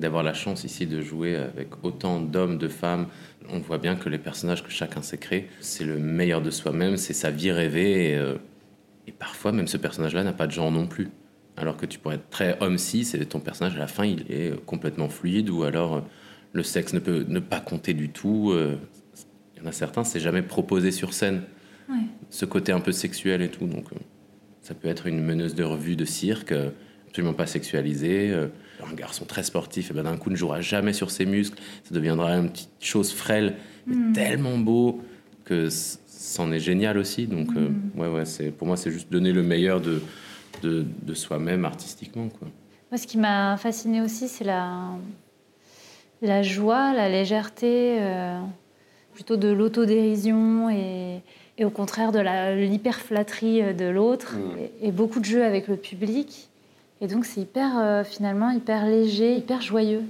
D'avoir 0.00 0.22
la 0.22 0.34
chance 0.34 0.64
ici 0.64 0.86
de 0.86 1.00
jouer 1.00 1.36
avec 1.36 1.68
autant 1.82 2.20
d'hommes, 2.20 2.58
de 2.58 2.68
femmes, 2.68 3.06
on 3.50 3.58
voit 3.60 3.78
bien 3.78 3.96
que 3.96 4.08
les 4.08 4.18
personnages 4.18 4.62
que 4.64 4.70
chacun 4.70 5.02
s'est 5.02 5.18
créé, 5.18 5.48
c'est 5.60 5.84
le 5.84 5.98
meilleur 5.98 6.42
de 6.42 6.50
soi-même, 6.50 6.96
c'est 6.96 7.12
sa 7.12 7.30
vie 7.30 7.50
rêvée. 7.52 8.10
Et, 8.10 8.16
euh, 8.16 8.34
et 9.06 9.12
parfois, 9.12 9.52
même 9.52 9.68
ce 9.68 9.76
personnage-là 9.76 10.24
n'a 10.24 10.32
pas 10.32 10.46
de 10.46 10.52
genre 10.52 10.70
non 10.70 10.86
plus. 10.86 11.08
Alors 11.56 11.76
que 11.76 11.86
tu 11.86 11.98
pourrais 11.98 12.16
être 12.16 12.28
très 12.28 12.58
homme-cis, 12.60 13.08
et 13.14 13.24
ton 13.26 13.40
personnage 13.40 13.76
à 13.76 13.78
la 13.78 13.86
fin, 13.86 14.04
il 14.04 14.30
est 14.30 14.52
complètement 14.66 15.08
fluide, 15.08 15.48
ou 15.50 15.62
alors 15.62 15.96
euh, 15.96 16.00
le 16.52 16.62
sexe 16.62 16.92
ne 16.92 16.98
peut 16.98 17.24
ne 17.28 17.40
pas 17.40 17.60
compter 17.60 17.94
du 17.94 18.10
tout. 18.10 18.50
euh, 18.52 18.76
Il 19.56 19.62
y 19.62 19.64
en 19.64 19.68
a 19.68 19.72
certains, 19.72 20.04
c'est 20.04 20.20
jamais 20.20 20.42
proposé 20.42 20.90
sur 20.90 21.14
scène. 21.14 21.42
Ouais. 21.88 21.94
ce 22.30 22.44
côté 22.44 22.72
un 22.72 22.80
peu 22.80 22.90
sexuel 22.90 23.42
et 23.42 23.48
tout. 23.48 23.66
Donc, 23.66 23.84
ça 24.60 24.74
peut 24.74 24.88
être 24.88 25.06
une 25.06 25.22
meneuse 25.22 25.54
de 25.54 25.62
revue 25.62 25.94
de 25.94 26.04
cirque, 26.04 26.52
absolument 27.06 27.32
pas 27.34 27.46
sexualisée. 27.46 28.34
Euh, 28.80 28.84
un 28.90 28.94
garçon 28.94 29.24
très 29.24 29.42
sportif, 29.42 29.90
et 29.90 29.94
ben 29.94 30.04
d'un 30.04 30.16
coup 30.16 30.30
ne 30.30 30.36
jouera 30.36 30.60
jamais 30.60 30.92
sur 30.92 31.10
ses 31.10 31.26
muscles. 31.26 31.60
Ça 31.84 31.94
deviendra 31.94 32.32
une 32.36 32.50
petite 32.50 32.70
chose 32.80 33.12
frêle, 33.12 33.54
mais 33.86 34.12
tellement 34.12 34.58
beau 34.58 35.00
que 35.44 35.68
c'en 35.70 36.50
est 36.52 36.58
génial 36.60 36.98
aussi. 36.98 37.26
Donc, 37.26 37.48
euh, 37.56 37.68
ouais, 37.96 38.08
ouais, 38.08 38.24
c'est 38.24 38.50
pour 38.50 38.66
moi, 38.66 38.76
c'est 38.76 38.90
juste 38.90 39.10
donner 39.12 39.32
le 39.32 39.42
meilleur 39.42 39.80
de 39.80 40.00
de, 40.62 40.86
de 41.02 41.12
soi-même 41.14 41.66
artistiquement, 41.66 42.28
quoi. 42.30 42.48
Moi, 42.90 42.96
ce 42.98 43.06
qui 43.06 43.18
m'a 43.18 43.58
fascinée 43.58 44.00
aussi, 44.00 44.26
c'est 44.26 44.44
la, 44.44 44.88
la 46.22 46.42
joie, 46.42 46.94
la 46.94 47.08
légèreté, 47.10 47.98
euh, 48.00 48.40
plutôt 49.12 49.36
de 49.36 49.48
l'autodérision 49.48 50.70
et, 50.70 51.20
et 51.58 51.64
au 51.66 51.70
contraire 51.70 52.10
de 52.10 52.20
la- 52.20 52.54
l'hyper-flatterie 52.56 53.74
de 53.74 53.84
l'autre, 53.84 54.36
et, 54.80 54.88
et 54.88 54.92
beaucoup 54.92 55.20
de 55.20 55.24
jeux 55.26 55.44
avec 55.44 55.68
le 55.68 55.76
public. 55.76 56.48
Et 57.00 57.06
donc, 57.08 57.26
c'est 57.26 57.42
hyper, 57.42 57.78
euh, 57.78 58.04
finalement, 58.04 58.50
hyper 58.50 58.86
léger, 58.86 59.36
hyper 59.36 59.60
joyeux. 59.60 60.02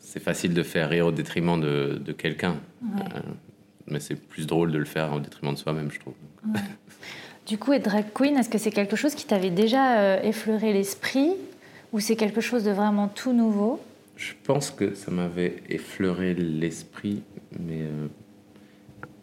C'est 0.00 0.22
facile 0.22 0.54
de 0.54 0.62
faire 0.62 0.88
rire 0.88 1.06
au 1.06 1.12
détriment 1.12 1.60
de, 1.60 2.00
de 2.04 2.12
quelqu'un, 2.12 2.56
Ouais. 2.82 3.02
Euh, 3.14 3.20
mais 3.88 4.00
c'est 4.00 4.16
plus 4.16 4.46
drôle 4.46 4.72
de 4.72 4.78
le 4.78 4.84
faire 4.84 5.12
au 5.12 5.20
détriment 5.20 5.52
de 5.54 5.58
soi-même, 5.58 5.90
je 5.92 6.00
trouve. 6.00 6.14
Du 7.46 7.56
coup, 7.56 7.72
être 7.72 7.84
drag 7.84 8.06
queen, 8.12 8.36
est-ce 8.36 8.48
que 8.48 8.58
c'est 8.58 8.72
quelque 8.72 8.96
chose 8.96 9.14
qui 9.14 9.26
t'avait 9.26 9.50
déjà 9.50 9.98
euh, 10.00 10.22
effleuré 10.22 10.72
l'esprit 10.72 11.30
ou 11.92 12.00
c'est 12.00 12.16
quelque 12.16 12.40
chose 12.40 12.64
de 12.64 12.72
vraiment 12.72 13.06
tout 13.06 13.32
nouveau? 13.32 13.80
Je 14.16 14.32
pense 14.42 14.72
que 14.72 14.94
ça 14.94 15.12
m'avait 15.12 15.62
effleuré 15.68 16.34
l'esprit, 16.34 17.22
mais 17.60 17.82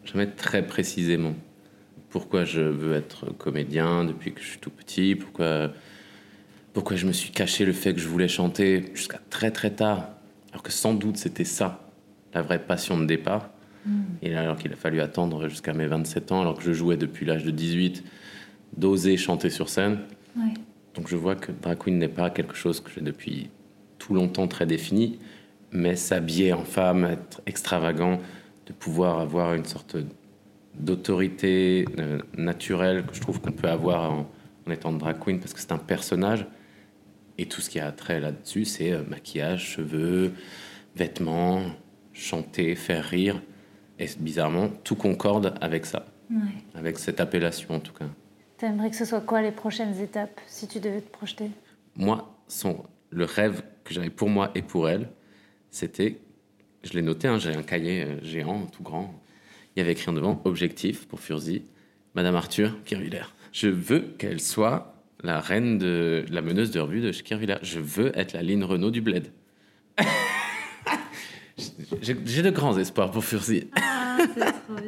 jamais 0.05 0.27
très 0.27 0.65
précisément. 0.65 1.33
Pourquoi 2.10 2.45
je 2.45 2.62
veux 2.62 2.95
être 2.95 3.33
comédien 3.38 4.05
depuis 4.05 4.33
que 4.33 4.39
je 4.39 4.48
suis 4.48 4.60
tout 4.60 4.69
petit? 4.69 5.15
Pourquoi, 5.15 5.72
pourquoi 6.73 6.97
je 6.97 7.05
me 7.05 7.11
suis 7.11 7.31
caché 7.31 7.65
le 7.65 7.73
fait 7.73 7.93
que 7.93 7.99
je 7.99 8.07
voulais 8.07 8.27
chanter 8.27 8.91
jusqu'à 8.93 9.19
très 9.29 9.51
très 9.51 9.71
tard 9.71 10.09
Alors 10.51 10.63
que 10.63 10.71
sans 10.71 10.93
doute 10.93 11.17
c'était 11.17 11.45
ça, 11.45 11.87
la 12.33 12.41
vraie 12.41 12.59
passion 12.59 12.99
de 12.99 13.05
départ. 13.05 13.49
Et 14.21 14.33
alors 14.33 14.55
qu'il 14.55 14.71
a 14.71 14.77
fallu 14.77 15.01
attendre 15.01 15.49
jusqu'à 15.49 15.73
mes 15.73 15.87
27 15.87 16.31
ans, 16.31 16.41
alors 16.41 16.57
que 16.57 16.63
je 16.63 16.71
jouais 16.71 16.95
depuis 16.95 17.25
l'âge 17.25 17.43
de 17.43 17.51
18, 17.51 18.03
d'oser 18.77 19.17
chanter 19.17 19.49
sur 19.49 19.67
scène. 19.67 19.99
Ouais. 20.37 20.53
Donc 20.95 21.09
je 21.09 21.17
vois 21.17 21.35
que 21.35 21.51
drag 21.51 21.77
queen 21.77 21.97
n'est 21.97 22.07
pas 22.07 22.29
quelque 22.29 22.55
chose 22.55 22.79
que 22.79 22.89
j'ai 22.91 23.01
depuis 23.01 23.49
tout 23.97 24.13
longtemps 24.13 24.47
très 24.47 24.65
défini, 24.65 25.19
mais 25.71 25.97
s'habiller 25.97 26.53
en 26.53 26.63
femme, 26.63 27.03
être 27.03 27.41
extravagant, 27.45 28.19
de 28.67 28.71
pouvoir 28.71 29.19
avoir 29.19 29.53
une 29.53 29.65
sorte 29.65 29.97
d'autorité 30.75 31.85
euh, 31.99 32.19
naturelle 32.37 33.05
que 33.05 33.13
je 33.13 33.19
trouve 33.19 33.41
qu'on 33.41 33.51
peut 33.51 33.69
avoir 33.69 34.11
en, 34.11 34.29
en 34.65 34.71
étant 34.71 34.93
drag 34.93 35.19
queen 35.19 35.39
parce 35.39 35.53
que 35.53 35.59
c'est 35.59 35.73
un 35.73 35.77
personnage 35.77 36.45
et 37.43 37.45
tout 37.45 37.59
ce 37.59 37.69
qui 37.69 37.79
a 37.81 37.91
trait 37.91 38.21
là-dessus, 38.21 38.63
c'est 38.63 38.93
euh, 38.93 39.03
maquillage, 39.09 39.65
cheveux, 39.71 40.31
vêtements, 40.95 41.62
chanter, 42.13 42.73
faire 42.75 43.03
rire. 43.03 43.41
Et 44.00 44.07
bizarrement, 44.17 44.69
tout 44.85 44.95
concorde 44.95 45.53
avec 45.59 45.85
ça, 45.85 46.05
Ouais. 46.29 46.38
avec 46.73 46.97
cette 46.97 47.19
appellation 47.19 47.75
en 47.75 47.79
tout 47.81 47.91
cas. 47.93 48.05
T'aimerais 48.57 48.89
que 48.89 48.95
ce 48.95 49.03
soit 49.03 49.19
quoi 49.19 49.41
les 49.41 49.51
prochaines 49.51 50.00
étapes 50.00 50.39
si 50.47 50.69
tu 50.69 50.79
devais 50.79 51.01
te 51.01 51.09
projeter? 51.12 51.50
Moi, 51.97 52.33
son, 52.47 52.85
le 53.09 53.25
rêve 53.25 53.62
que 53.83 53.93
j'avais 53.93 54.09
pour 54.09 54.29
moi 54.29 54.51
et 54.55 54.62
pour 54.62 54.88
elle, 54.88 55.09
c'était, 55.69 56.21
je 56.83 56.93
l'ai 56.93 57.01
noté, 57.01 57.27
hein, 57.27 57.39
j'ai 57.39 57.53
un 57.53 57.62
cahier 57.63 58.03
euh, 58.03 58.23
géant, 58.23 58.67
tout 58.67 58.83
grand. 58.83 59.13
Il 59.75 59.79
y 59.79 59.81
avait 59.81 59.91
écrit 59.91 60.09
en 60.09 60.13
devant 60.13 60.41
objectif 60.45 61.07
pour 61.09 61.19
Furzi, 61.19 61.63
Madame 62.15 62.35
Arthur 62.35 62.81
Kirviller. 62.85 63.25
Je 63.51 63.67
veux 63.67 64.00
qu'elle 64.17 64.39
soit 64.39 64.92
la 65.23 65.39
reine 65.39 65.77
de 65.77 66.25
la 66.29 66.41
meneuse 66.41 66.71
de 66.71 66.79
revue 66.79 67.01
de 67.01 67.11
chez 67.11 67.23
Kirviller. 67.23 67.55
Je 67.61 67.79
veux 67.79 68.17
être 68.17 68.33
la 68.33 68.41
ligne 68.43 68.63
Renault 68.63 68.91
du 68.91 69.01
bled. 69.01 69.27
J'ai 72.01 72.41
de 72.41 72.49
grands 72.49 72.77
espoirs 72.77 73.11
pour 73.11 73.23
Furzi. 73.23 73.69
Ah, 73.75 74.17
c'est 74.33 74.39
trop 74.41 74.73
bien. 74.75 74.87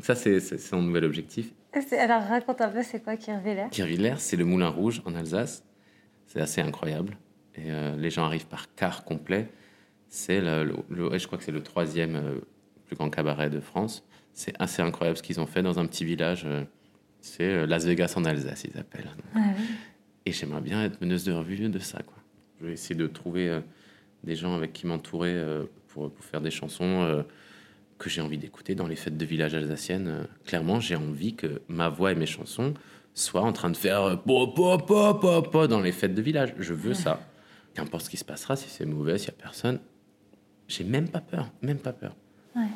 Ça, 0.00 0.14
c'est 0.14 0.40
son 0.58 0.82
nouvel 0.82 1.04
objectif. 1.04 1.52
Alors 1.98 2.22
raconte 2.24 2.60
un 2.60 2.68
peu, 2.68 2.82
c'est 2.82 3.02
quoi 3.02 3.16
Kirviller? 3.16 3.66
Kirviller, 3.70 4.14
c'est 4.18 4.36
le 4.36 4.44
Moulin 4.44 4.68
Rouge 4.68 5.00
en 5.06 5.14
Alsace. 5.14 5.64
C'est 6.26 6.40
assez 6.40 6.60
incroyable. 6.60 7.16
Et 7.54 7.70
euh, 7.70 7.96
les 7.96 8.10
gens 8.10 8.24
arrivent 8.24 8.46
par 8.46 8.74
car 8.74 9.04
complet. 9.04 9.48
C'est 10.08 10.40
le, 10.40 10.64
le- 10.64 10.76
le- 10.90 11.08
ouais, 11.10 11.18
je 11.18 11.26
crois 11.26 11.38
que 11.38 11.44
c'est 11.44 11.52
le 11.52 11.62
troisième 11.62 12.16
euh, 12.16 12.34
plus 12.86 12.96
grand 12.96 13.08
cabaret 13.08 13.48
de 13.48 13.60
France. 13.60 14.04
C'est 14.34 14.54
assez 14.58 14.82
incroyable 14.82 15.16
ce 15.18 15.22
qu'ils 15.22 15.40
ont 15.40 15.46
fait 15.46 15.62
dans 15.62 15.78
un 15.78 15.86
petit 15.86 16.04
village. 16.04 16.42
euh, 16.46 16.64
c'est 17.22 17.44
euh, 17.44 17.66
Las 17.66 17.86
Vegas 17.86 18.12
en 18.16 18.24
Alsace, 18.26 18.64
ils 18.64 18.78
appellent. 18.78 19.10
Ah 19.34 19.38
oui. 19.56 19.64
Et 20.26 20.32
j'aimerais 20.32 20.60
bien 20.60 20.84
être 20.84 21.00
meneuse 21.00 21.24
de 21.24 21.32
revue 21.32 21.56
de 21.56 21.78
ça. 21.78 22.00
Quoi. 22.02 22.18
Je 22.60 22.66
vais 22.66 22.72
essayer 22.74 22.94
de 22.94 23.06
trouver 23.06 23.48
euh, 23.48 23.60
des 24.22 24.36
gens 24.36 24.54
avec 24.54 24.72
qui 24.72 24.86
m'entourer 24.86 25.32
euh, 25.32 25.64
pour, 25.88 26.12
pour 26.12 26.24
faire 26.24 26.40
des 26.40 26.50
chansons 26.50 27.02
euh, 27.02 27.22
que 27.98 28.08
j'ai 28.08 28.20
envie 28.20 28.38
d'écouter 28.38 28.74
dans 28.74 28.86
les 28.86 28.96
fêtes 28.96 29.16
de 29.16 29.24
village 29.24 29.54
alsaciennes. 29.54 30.26
Clairement, 30.44 30.78
j'ai 30.78 30.96
envie 30.96 31.34
que 31.34 31.62
ma 31.68 31.88
voix 31.88 32.12
et 32.12 32.14
mes 32.14 32.26
chansons 32.26 32.74
soient 33.14 33.42
en 33.42 33.52
train 33.52 33.70
de 33.70 33.76
faire 33.76 34.20
po, 34.22 34.48
po, 34.48 34.78
po, 34.78 35.14
po, 35.14 35.42
po 35.42 35.66
dans 35.66 35.80
les 35.80 35.92
fêtes 35.92 36.14
de 36.14 36.22
village. 36.22 36.54
Je 36.58 36.74
veux 36.74 36.94
ça. 36.94 37.20
Qu'importe 37.74 38.04
ce 38.04 38.10
qui 38.10 38.16
se 38.16 38.24
passera, 38.24 38.54
si 38.56 38.68
c'est 38.68 38.84
mauvais, 38.84 39.18
s'il 39.18 39.32
n'y 39.32 39.40
a 39.40 39.42
personne, 39.42 39.80
j'ai 40.68 40.84
même 40.84 41.08
pas 41.08 41.20
peur. 41.20 41.50
Même 41.62 41.78
pas 41.78 41.92
peur. 41.92 42.14
Ouais. 42.54 42.66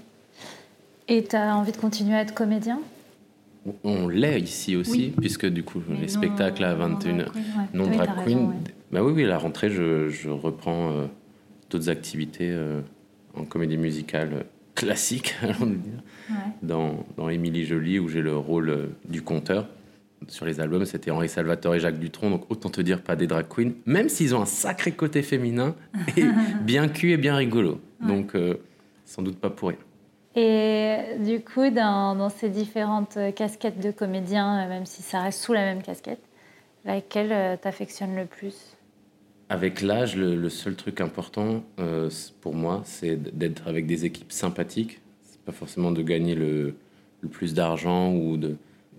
Et 1.08 1.22
t'as 1.24 1.54
envie 1.54 1.72
de 1.72 1.76
continuer 1.76 2.14
à 2.14 2.22
être 2.22 2.34
comédien? 2.34 2.80
On 3.84 4.08
l'est 4.08 4.40
ici 4.40 4.76
aussi, 4.76 4.90
Oui. 4.92 5.14
puisque 5.18 5.46
du 5.46 5.62
coup, 5.62 5.80
les 6.00 6.08
spectacles 6.08 6.64
à 6.64 6.74
non, 6.74 6.88
21 6.94 7.16
drag 7.16 7.26
queen, 7.32 7.44
ouais. 7.44 7.64
Non, 7.74 7.84
Oui, 7.84 7.96
drag 7.96 8.10
queen. 8.24 8.52
Bah 8.92 9.02
oui, 9.02 9.12
oui, 9.14 9.24
à 9.24 9.28
la 9.28 9.38
rentrée, 9.38 9.70
je, 9.70 10.08
je 10.08 10.30
reprends 10.30 10.90
euh, 10.92 11.06
d'autres 11.70 11.88
activités 11.88 12.50
euh, 12.50 12.80
en 13.34 13.44
comédie 13.44 13.76
musicale 13.76 14.30
euh, 14.32 14.42
classique, 14.74 15.34
allons 15.42 15.66
nous 15.66 15.76
dire, 15.76 16.02
Ouais. 16.30 16.36
dans, 16.62 17.06
dans 17.16 17.28
Émilie 17.28 17.64
Jolie, 17.64 17.98
où 17.98 18.08
j'ai 18.08 18.20
le 18.22 18.36
rôle 18.36 18.70
euh, 18.70 18.86
du 19.08 19.22
conteur. 19.22 19.68
Sur 20.28 20.46
les 20.46 20.60
albums, 20.60 20.84
c'était 20.86 21.10
Henri 21.10 21.28
Salvatore 21.28 21.74
et 21.74 21.80
Jacques 21.80 21.98
Dutronc, 21.98 22.30
donc 22.30 22.50
autant 22.50 22.70
te 22.70 22.80
dire 22.80 23.02
pas 23.02 23.16
des 23.16 23.26
drag 23.26 23.46
queens, 23.48 23.72
même 23.84 24.08
s'ils 24.08 24.34
ont 24.34 24.40
un 24.40 24.46
sacré 24.46 24.92
côté 24.92 25.22
féminin 25.22 25.74
et 26.16 26.24
bien 26.64 26.88
cul 26.88 27.10
et 27.12 27.16
bien 27.18 27.36
rigolo. 27.36 27.80
Donc, 28.00 28.32
sans 29.04 29.22
doute 29.22 29.36
pas 29.38 29.50
pour 29.50 29.68
rien. 29.68 29.78
Et 30.36 30.98
du 31.18 31.40
coup, 31.40 31.70
dans, 31.70 32.28
ces 32.28 32.50
différentes 32.50 33.18
casquettes 33.34 33.80
de 33.80 33.90
comédien, 33.90 34.68
même 34.68 34.84
si 34.84 35.02
ça 35.02 35.22
reste 35.22 35.42
sous 35.42 35.54
la 35.54 35.64
même 35.64 35.82
casquette, 35.82 36.20
laquelle 36.84 37.58
t'affectionne 37.58 38.14
le 38.14 38.26
plus? 38.26 38.76
Avec 39.48 39.80
l'âge, 39.80 40.14
le, 40.14 40.48
seul 40.50 40.74
truc 40.74 41.00
important 41.00 41.64
pour 42.42 42.54
moi, 42.54 42.82
c'est 42.84 43.16
d'être 43.16 43.66
avec 43.66 43.86
des 43.86 44.04
équipes 44.04 44.30
sympathiques. 44.30 45.00
C'est 45.22 45.40
pas 45.40 45.52
forcément 45.52 45.90
de 45.90 46.02
gagner 46.02 46.34
le, 46.34 46.74
plus 47.30 47.54
d'argent 47.54 48.12
ou 48.12 48.38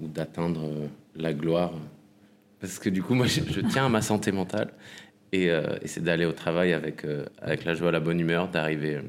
d'atteindre 0.01 0.89
la 1.15 1.33
gloire. 1.33 1.73
Parce 2.59 2.79
que 2.79 2.89
du 2.89 3.03
coup, 3.03 3.13
moi, 3.13 3.27
je, 3.27 3.41
tiens 3.61 3.85
à 3.85 3.89
ma 3.89 4.01
santé 4.01 4.31
mentale. 4.31 4.71
Et, 5.31 5.51
euh, 5.51 5.77
c'est 5.85 6.03
d'aller 6.03 6.25
au 6.25 6.31
travail 6.31 6.73
avec, 6.73 7.05
euh, 7.05 7.25
avec 7.41 7.65
la 7.65 7.73
joie, 7.73 7.91
la 7.91 7.99
bonne 7.99 8.19
humeur, 8.19 8.47
d'arriver 8.47 9.01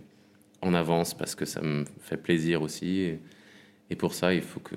en 0.61 0.75
avance 0.75 1.15
parce 1.15 1.35
que 1.35 1.45
ça 1.45 1.61
me 1.63 1.85
fait 2.01 2.17
plaisir 2.17 2.63
aussi. 2.63 3.19
Et, 3.91 3.97
pour 3.97 4.15
ça, 4.15 4.35
il 4.35 4.43
faut 4.43 4.61
que, 4.61 4.75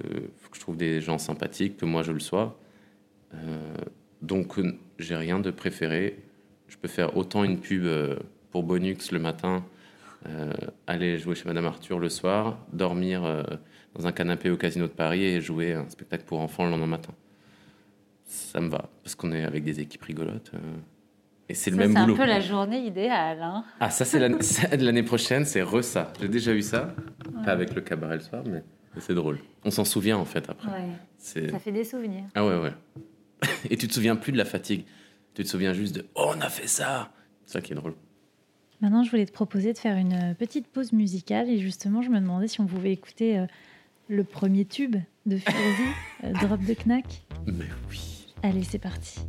je 0.54 0.60
trouve 0.60 0.78
des 0.78 1.02
gens 1.02 1.18
sympathiques, 1.18 1.78
que 1.78 1.86
moi 1.86 2.04
je 2.04 2.12
le 2.12 2.20
sois. 2.20 2.60
Euh, 3.34 3.58
donc, 4.22 4.60
j'ai 5.00 5.16
rien 5.16 5.40
de 5.40 5.52
préféré. 5.52 6.18
Je 6.68 6.78
peux 6.78 6.88
faire 6.88 7.18
autant 7.18 7.44
une 7.44 7.60
pub 7.60 7.86
pour 8.52 8.64
Bonux 8.64 9.12
le 9.12 9.20
matin, 9.20 9.66
aller 10.88 11.18
jouer 11.18 11.36
chez 11.36 11.46
Madame 11.46 11.66
Arthur 11.66 12.00
le 12.00 12.08
soir, 12.08 12.60
dormir 12.72 13.24
dans 13.96 14.08
un 14.08 14.12
canapé 14.12 14.50
au 14.50 14.58
Casino 14.58 14.88
de 14.88 14.92
Paris 14.92 15.24
et 15.24 15.42
jouer 15.42 15.74
un 15.74 15.90
spectacle 15.90 16.24
pour 16.26 16.40
enfants 16.40 16.64
le 16.64 16.72
lendemain 16.72 16.88
matin. 16.88 17.14
Ça 18.26 18.62
me 18.62 18.70
va, 18.70 18.90
parce 19.04 19.16
qu'on 19.16 19.34
est 19.34 19.44
avec 19.44 19.64
des 19.64 19.82
équipes 19.82 20.04
rigolotes. 20.04 20.52
Euh, 21.52 21.54
et 21.54 21.54
c'est 21.54 21.72
le 21.72 21.78
même 21.78 21.94
boulot. 21.94 22.16
C'est 22.16 22.22
un 22.22 22.26
peu 22.26 22.30
la 22.30 22.40
journée 22.40 22.80
idéale. 22.80 23.42
Hein 23.42 23.64
ah, 23.80 23.90
ça, 23.90 24.06
c'est 24.06 24.20
l'année 24.78 25.04
prochaine, 25.04 25.46
c'est 25.46 25.62
re 25.62 25.84
ça. 25.84 26.12
J'ai 26.20 26.28
déjà 26.28 26.54
eu 26.54 26.62
ça, 26.62 26.96
pas 27.46 27.52
avec 27.52 27.74
le 27.76 27.82
cabaret 27.82 28.16
le 28.16 28.22
soir, 28.22 28.44
mais 28.46 28.64
c'est 29.00 29.14
drôle. 29.14 29.40
On 29.64 29.72
s'en 29.72 29.86
souvient 29.86 30.18
en 30.18 30.26
fait 30.26 30.50
après. 30.50 30.70
Ouais. 30.70 31.50
Ça 31.50 31.60
fait 31.60 31.72
des 31.72 31.84
souvenirs. 31.84 32.24
Ah 32.36 32.46
ouais, 32.46 32.58
ouais. 32.58 32.74
Et 33.70 33.78
tu 33.78 33.88
te 33.88 33.94
souviens 33.94 34.16
plus 34.16 34.32
de 34.32 34.38
la 34.38 34.46
fatigue? 34.46 34.86
Tu 35.34 35.44
te 35.44 35.48
souviens 35.48 35.74
juste 35.74 35.96
de 35.96 36.06
Oh, 36.16 36.32
on 36.36 36.42
a 36.42 36.50
fait 36.50 36.68
ça. 36.68 37.12
C'est 37.46 37.54
ça 37.54 37.62
qui 37.62 37.74
est 37.74 37.76
drôle. 37.76 37.96
Maintenant, 38.82 39.04
je 39.04 39.12
voulais 39.12 39.26
te 39.26 39.32
proposer 39.32 39.74
de 39.74 39.78
faire 39.78 39.96
une 39.96 40.36
petite 40.38 40.68
pause 40.68 40.92
musicale 40.92 41.50
et 41.50 41.60
justement, 41.60 42.02
je 42.02 42.10
me 42.10 42.20
demandais 42.20 42.48
si 42.48 42.60
on 42.62 42.66
pouvait 42.66 42.92
écouter 42.92 43.38
euh, 43.38 43.46
le 44.08 44.24
premier 44.24 44.66
tube 44.66 44.96
de 45.28 45.38
Furzy, 45.38 45.90
euh, 46.24 46.34
Drop 46.34 46.60
de 46.66 46.74
Knack. 46.74 47.22
Mais 47.46 47.66
oui. 47.90 48.26
Allez, 48.42 48.64
c'est 48.64 48.80
parti. 48.80 49.20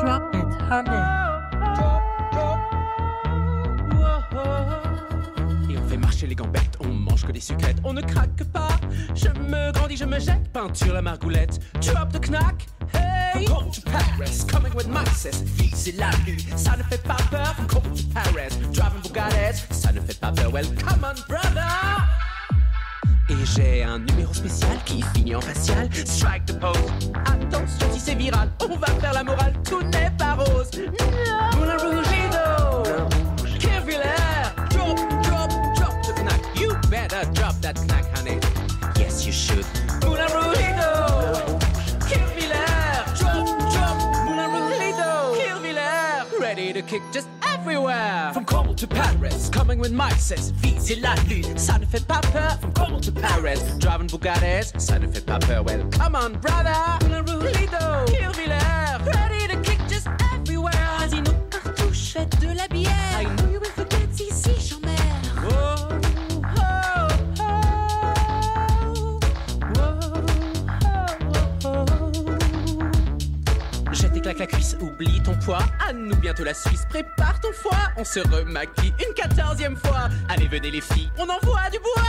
Drop, 0.00 0.34
it, 0.34 0.44
honey. 0.70 0.90
Et 5.70 5.78
on 5.78 5.88
fait 5.88 5.96
marcher 5.96 6.26
les 6.26 6.34
gambettes, 6.34 6.76
on 6.80 6.88
mange 6.88 7.24
que 7.24 7.32
des 7.32 7.40
sucrètes, 7.40 7.78
on 7.82 7.92
ne 7.92 8.02
craque 8.02 8.44
pas. 8.52 8.68
Je 9.14 9.28
me 9.28 9.72
grandis, 9.72 9.96
je 9.96 10.04
me 10.04 10.18
jette, 10.18 10.52
peinture 10.52 10.92
la 10.92 11.02
margoulette. 11.02 11.58
Drop 11.80 12.12
the 12.12 12.20
knack. 12.28 12.66
Hey! 12.92 13.46
From 13.46 13.70
to 13.70 13.80
Paris, 13.82 14.44
coming 14.46 14.74
with 14.74 14.88
Maxis, 14.88 15.44
c'est 15.74 15.96
la 15.96 16.10
lue, 16.26 16.38
ça 16.56 16.76
ne 16.76 16.82
fait 16.84 17.02
pas 17.02 17.16
peur. 17.30 17.54
Cold 17.68 17.94
to 17.94 18.02
Paris, 18.12 18.56
driving 18.72 19.02
Bugattis, 19.02 19.64
ça 19.70 19.92
ne 19.92 20.00
fait 20.00 20.18
pas 20.20 20.32
peur. 20.32 20.52
Well, 20.52 20.66
come 20.78 21.04
on, 21.04 21.14
brother! 21.28 22.15
Et 23.28 23.34
j'ai 23.44 23.82
un 23.82 23.98
numéro 23.98 24.32
spécial 24.32 24.78
qui 24.84 25.02
finit 25.14 25.34
en 25.34 25.40
facial. 25.40 25.88
Strike 25.92 26.46
the 26.46 26.60
pose. 26.60 26.76
Attention 27.26 27.92
si 27.92 27.98
c'est 27.98 28.14
viral, 28.14 28.48
on 28.60 28.76
va 28.76 28.86
faire 28.86 29.12
la 29.12 29.24
morale, 29.24 29.52
tout 29.68 29.82
n'est 29.82 30.12
pas 30.16 30.34
rose. 30.34 30.70
Moulin 31.56 31.76
Rougido, 31.76 32.84
Keviller, 33.58 34.54
drop, 34.70 34.96
drop, 35.24 35.50
drop 35.74 36.02
the 36.04 36.22
knack. 36.22 36.40
You 36.54 36.74
better 36.88 37.24
drop 37.32 37.60
that 37.62 37.74
knack, 37.86 38.04
honey. 38.16 38.38
Yes, 38.96 39.26
you 39.26 39.32
should. 39.32 39.66
Moulin 40.04 40.28
Rougido, 40.28 41.58
Keviller, 42.08 43.04
drop, 43.18 43.46
drop, 43.72 43.96
Moulin 44.24 44.94
Keviller, 45.36 46.40
ready 46.40 46.72
to 46.72 46.82
kick? 46.82 47.02
Just 47.12 47.28
everywhere. 47.66 48.30
From 48.32 48.44
Cornwall 48.44 48.74
to 48.76 48.86
Paris, 48.86 49.48
coming 49.48 49.78
with 49.78 49.92
Mices, 49.92 50.52
visez 50.62 51.00
la 51.00 51.14
lune, 51.28 51.58
ça 51.58 51.78
ne 51.78 51.86
fait 51.86 52.06
pas 52.06 52.20
peur. 52.32 52.58
From 52.60 52.72
Cornwall 52.72 53.00
to 53.00 53.12
Paris, 53.12 53.60
driving 53.78 54.06
Bugattis, 54.06 54.72
ça 54.78 54.98
ne 54.98 55.06
fait 55.08 55.24
pas 55.24 55.38
peur. 55.40 55.64
Well, 55.64 55.84
come 55.90 56.14
on, 56.14 56.38
brother. 56.40 56.74
Lido, 57.02 58.04
Kirviller, 58.06 59.04
ready 59.04 59.48
to 59.48 59.60
kick 59.62 59.80
just 59.88 60.08
everywhere. 60.32 60.72
Casino, 61.00 61.32
cartouche, 61.50 62.12
faites 62.12 62.40
de 62.40 62.56
la 62.56 62.68
bière. 62.68 63.05
Claque 74.36 74.52
la 74.52 74.58
cuisse, 74.58 74.76
oublie 74.80 75.20
ton 75.22 75.34
poids. 75.34 75.64
À 75.86 75.92
nous 75.92 76.14
bientôt 76.16 76.44
la 76.44 76.54
Suisse, 76.54 76.86
prépare 76.88 77.40
ton 77.40 77.52
foie. 77.52 77.90
On 77.96 78.04
se 78.04 78.20
remaquille 78.20 78.94
une 79.06 79.14
quatorzième 79.14 79.76
fois. 79.76 80.08
Allez, 80.28 80.48
venez 80.48 80.70
les 80.70 80.80
filles, 80.80 81.10
on 81.18 81.24
envoie 81.24 81.68
du 81.72 81.78
bois. 81.78 82.02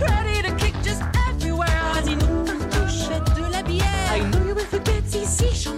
Ready 0.00 0.42
to 0.42 0.54
kick 0.56 0.74
just 0.82 1.02
everywhere. 1.28 1.68
Casino, 1.94 2.44
I 4.14 4.20
know 4.30 4.46
you 4.46 4.54
will 4.54 4.64
forget 4.64 5.04
ici, 5.14 5.46
j'en 5.54 5.76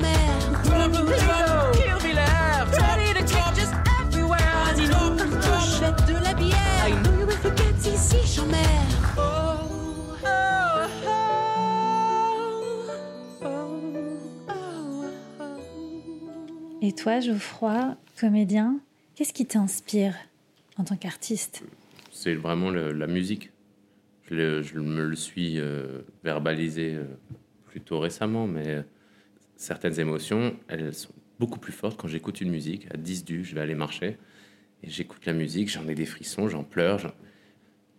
toi, 16.94 17.20
Geoffroy, 17.20 17.96
comédien, 18.18 18.78
qu'est-ce 19.14 19.32
qui 19.32 19.46
t'inspire 19.46 20.14
en 20.76 20.84
tant 20.84 20.96
qu'artiste? 20.96 21.64
C'est 22.10 22.34
vraiment 22.34 22.70
la 22.70 23.06
musique. 23.06 23.50
Je, 24.30 24.62
je, 24.62 24.78
me 24.78 25.04
le 25.04 25.16
suis 25.16 25.60
euh, 25.60 26.00
verbalisé 26.22 26.94
euh, 26.94 27.04
plutôt 27.66 27.98
récemment, 27.98 28.46
mais 28.46 28.82
certaines 29.56 30.00
émotions, 30.00 30.56
elles 30.68 30.94
sont 30.94 31.12
beaucoup 31.38 31.58
plus 31.58 31.72
fortes 31.72 32.00
quand 32.00 32.08
j'écoute 32.08 32.40
une 32.40 32.50
musique. 32.50 32.86
À 32.94 32.96
10 32.96 33.24
du, 33.24 33.44
je 33.44 33.54
vais 33.54 33.60
aller 33.60 33.74
marcher 33.74 34.16
et 34.82 34.88
j'écoute 34.88 35.26
la 35.26 35.34
musique, 35.34 35.70
j'en 35.70 35.86
ai 35.88 35.94
des 35.94 36.06
frissons, 36.06 36.48
j'en 36.48 36.64
pleure. 36.64 37.14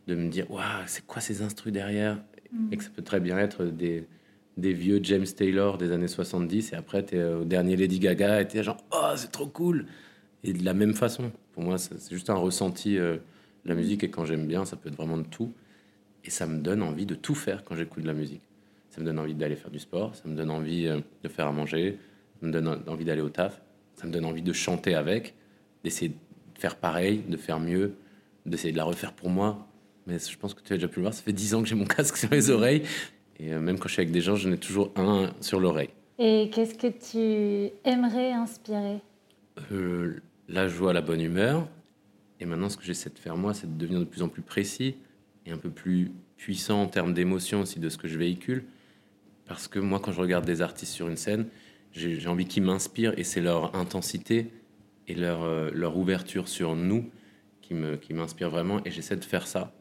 De 0.08 0.16
me 0.16 0.30
dire, 0.30 0.50
waouh, 0.50 0.84
c'est 0.88 1.06
quoi 1.06 1.22
ces 1.22 1.42
instrus 1.42 1.74
derrière? 1.74 2.24
Mm. 2.52 2.74
Et 2.74 2.78
que 2.78 2.84
ça 2.84 2.90
peut 2.90 3.02
très 3.02 3.20
bien 3.20 3.38
être 3.38 3.66
des, 3.66 4.08
des 4.58 4.74
vieux 4.74 5.00
James 5.04 5.26
Taylor 5.26 5.78
des 5.78 5.92
années 5.92 6.08
70 6.08 6.74
et 6.74 6.76
après, 6.76 7.06
tu 7.06 7.18
es 7.18 7.24
au 7.24 7.44
dernier 7.44 7.76
Lady 7.76 8.00
Gaga 8.00 8.42
et 8.42 8.48
tu 8.48 8.58
es 8.58 8.64
genre, 8.64 8.78
oh, 8.92 9.12
c'est 9.16 9.32
trop 9.32 9.48
cool 9.48 9.86
Et 10.44 10.54
de 10.54 10.64
la 10.64 10.74
même 10.74 10.94
façon. 10.94 11.32
Pour 11.54 11.64
moi, 11.64 11.78
c'est 11.78 12.10
juste 12.10 12.30
un 12.30 12.36
ressenti. 12.36 12.98
Euh, 12.98 13.18
la 13.66 13.76
musique, 13.76 14.04
et 14.04 14.10
quand 14.10 14.26
j'aime 14.26 14.48
bien, 14.48 14.64
ça 14.66 14.76
peut 14.76 14.90
être 14.90 14.96
vraiment 14.96 15.18
de 15.18 15.26
tout. 15.26 15.52
Et 16.24 16.30
ça 16.30 16.46
me 16.46 16.60
donne 16.60 16.82
envie 16.82 17.06
de 17.06 17.16
tout 17.16 17.36
faire 17.36 17.64
quand 17.64 17.76
j'écoute 17.76 18.04
de 18.04 18.08
la 18.08 18.14
musique. 18.14 18.42
Ça 18.90 19.02
me 19.02 19.06
donne 19.06 19.20
envie 19.20 19.34
d'aller 19.34 19.56
faire 19.56 19.72
du 19.72 19.80
sport, 19.80 20.16
ça 20.16 20.24
me 20.28 20.36
donne 20.36 20.50
envie 20.50 20.88
euh, 20.88 21.00
de 21.24 21.30
faire 21.30 21.48
à 21.48 21.52
manger, 21.52 22.00
ça 22.40 22.48
me 22.48 22.52
donne 22.52 22.68
envie 22.88 23.06
d'aller 23.06 23.22
au 23.22 23.30
taf, 23.30 23.62
ça 23.96 24.08
me 24.08 24.12
donne 24.12 24.26
envie 24.26 24.42
de 24.42 24.54
chanter 24.54 24.96
avec, 24.96 25.34
d'essayer 25.84 26.10
de 26.10 26.60
faire 26.60 26.78
pareil, 26.78 27.24
de 27.28 27.38
faire 27.38 27.60
mieux, 27.60 27.96
d'essayer 28.46 28.72
de 28.72 28.78
la 28.78 28.86
refaire 28.86 29.14
pour 29.14 29.30
moi. 29.30 29.68
Mais 30.08 30.18
je 30.20 30.38
pense 30.38 30.54
que 30.54 30.62
tu 30.62 30.74
as 30.74 30.78
déjà 30.78 30.88
pu 30.88 30.98
le 30.98 31.04
voir, 31.04 31.14
ça 31.14 31.24
fait 31.24 31.34
dix 31.34 31.54
ans 31.56 31.62
que 31.62 31.68
j'ai 31.68 31.76
mon 31.76 31.86
casque 31.86 32.16
sur 32.16 32.30
les 32.32 32.50
oreilles. 32.50 32.84
Et 33.40 33.54
euh, 33.54 33.60
même 33.60 33.78
quand 33.80 33.88
je 33.88 33.94
suis 33.94 34.02
avec 34.02 34.12
des 34.12 34.22
gens, 34.22 34.36
j'en 34.36 34.52
ai 34.52 34.58
toujours 34.58 34.92
un 34.96 35.32
sur 35.42 35.60
l'oreille. 35.60 35.90
Et 36.18 36.50
qu'est-ce 36.54 36.76
que 36.76 36.88
tu 36.88 37.74
aimerais 37.84 38.32
inspirer? 38.32 39.00
Euh, 39.72 40.22
La 40.48 40.68
joie, 40.68 40.94
la 40.94 41.02
bonne 41.02 41.22
humeur. 41.22 41.68
Et 42.40 42.46
maintenant, 42.46 42.70
ce 42.70 42.78
que 42.78 42.84
j'essaie 42.84 43.10
de 43.10 43.20
faire 43.20 43.38
moi, 43.38 43.54
c'est 43.54 43.68
de 43.68 43.78
devenir 43.78 44.00
de 44.00 44.06
plus 44.06 44.22
en 44.22 44.30
plus 44.30 44.42
précis 44.42 44.96
et 45.46 45.52
un 45.52 45.58
peu 45.58 45.70
plus 45.70 46.12
puissant 46.38 46.82
en 46.82 46.88
termes 46.88 47.14
d'émotion 47.14 47.62
aussi 47.62 47.80
de 47.80 47.90
ce 47.90 47.98
que 47.98 48.08
je 48.08 48.18
véhicule. 48.18 48.66
Parce 49.46 49.68
que 49.68 49.80
moi, 49.80 50.00
quand 50.00 50.12
je 50.12 50.20
regarde 50.20 50.46
des 50.46 50.62
artistes 50.62 50.94
sur 50.94 51.08
une 51.08 51.18
scène, 51.18 51.48
j'ai 51.92 52.28
envie 52.28 52.46
qu'ils 52.46 52.64
m'inspirent 52.64 53.18
et 53.18 53.24
c'est 53.24 53.42
leur 53.42 53.76
intensité 53.76 54.52
et 55.08 55.16
leur, 55.16 55.44
euh, 55.44 55.70
leur 55.74 55.98
ouverture 55.98 56.48
sur 56.48 56.76
nous 56.76 57.10
qui 57.62 57.74
m'inspire 57.74 58.50
qui 58.50 58.54
vraiment. 58.54 58.82
Et 58.86 58.92
j'essaie 58.92 59.16
de 59.16 59.24
faire 59.24 59.48
ça 59.48 59.74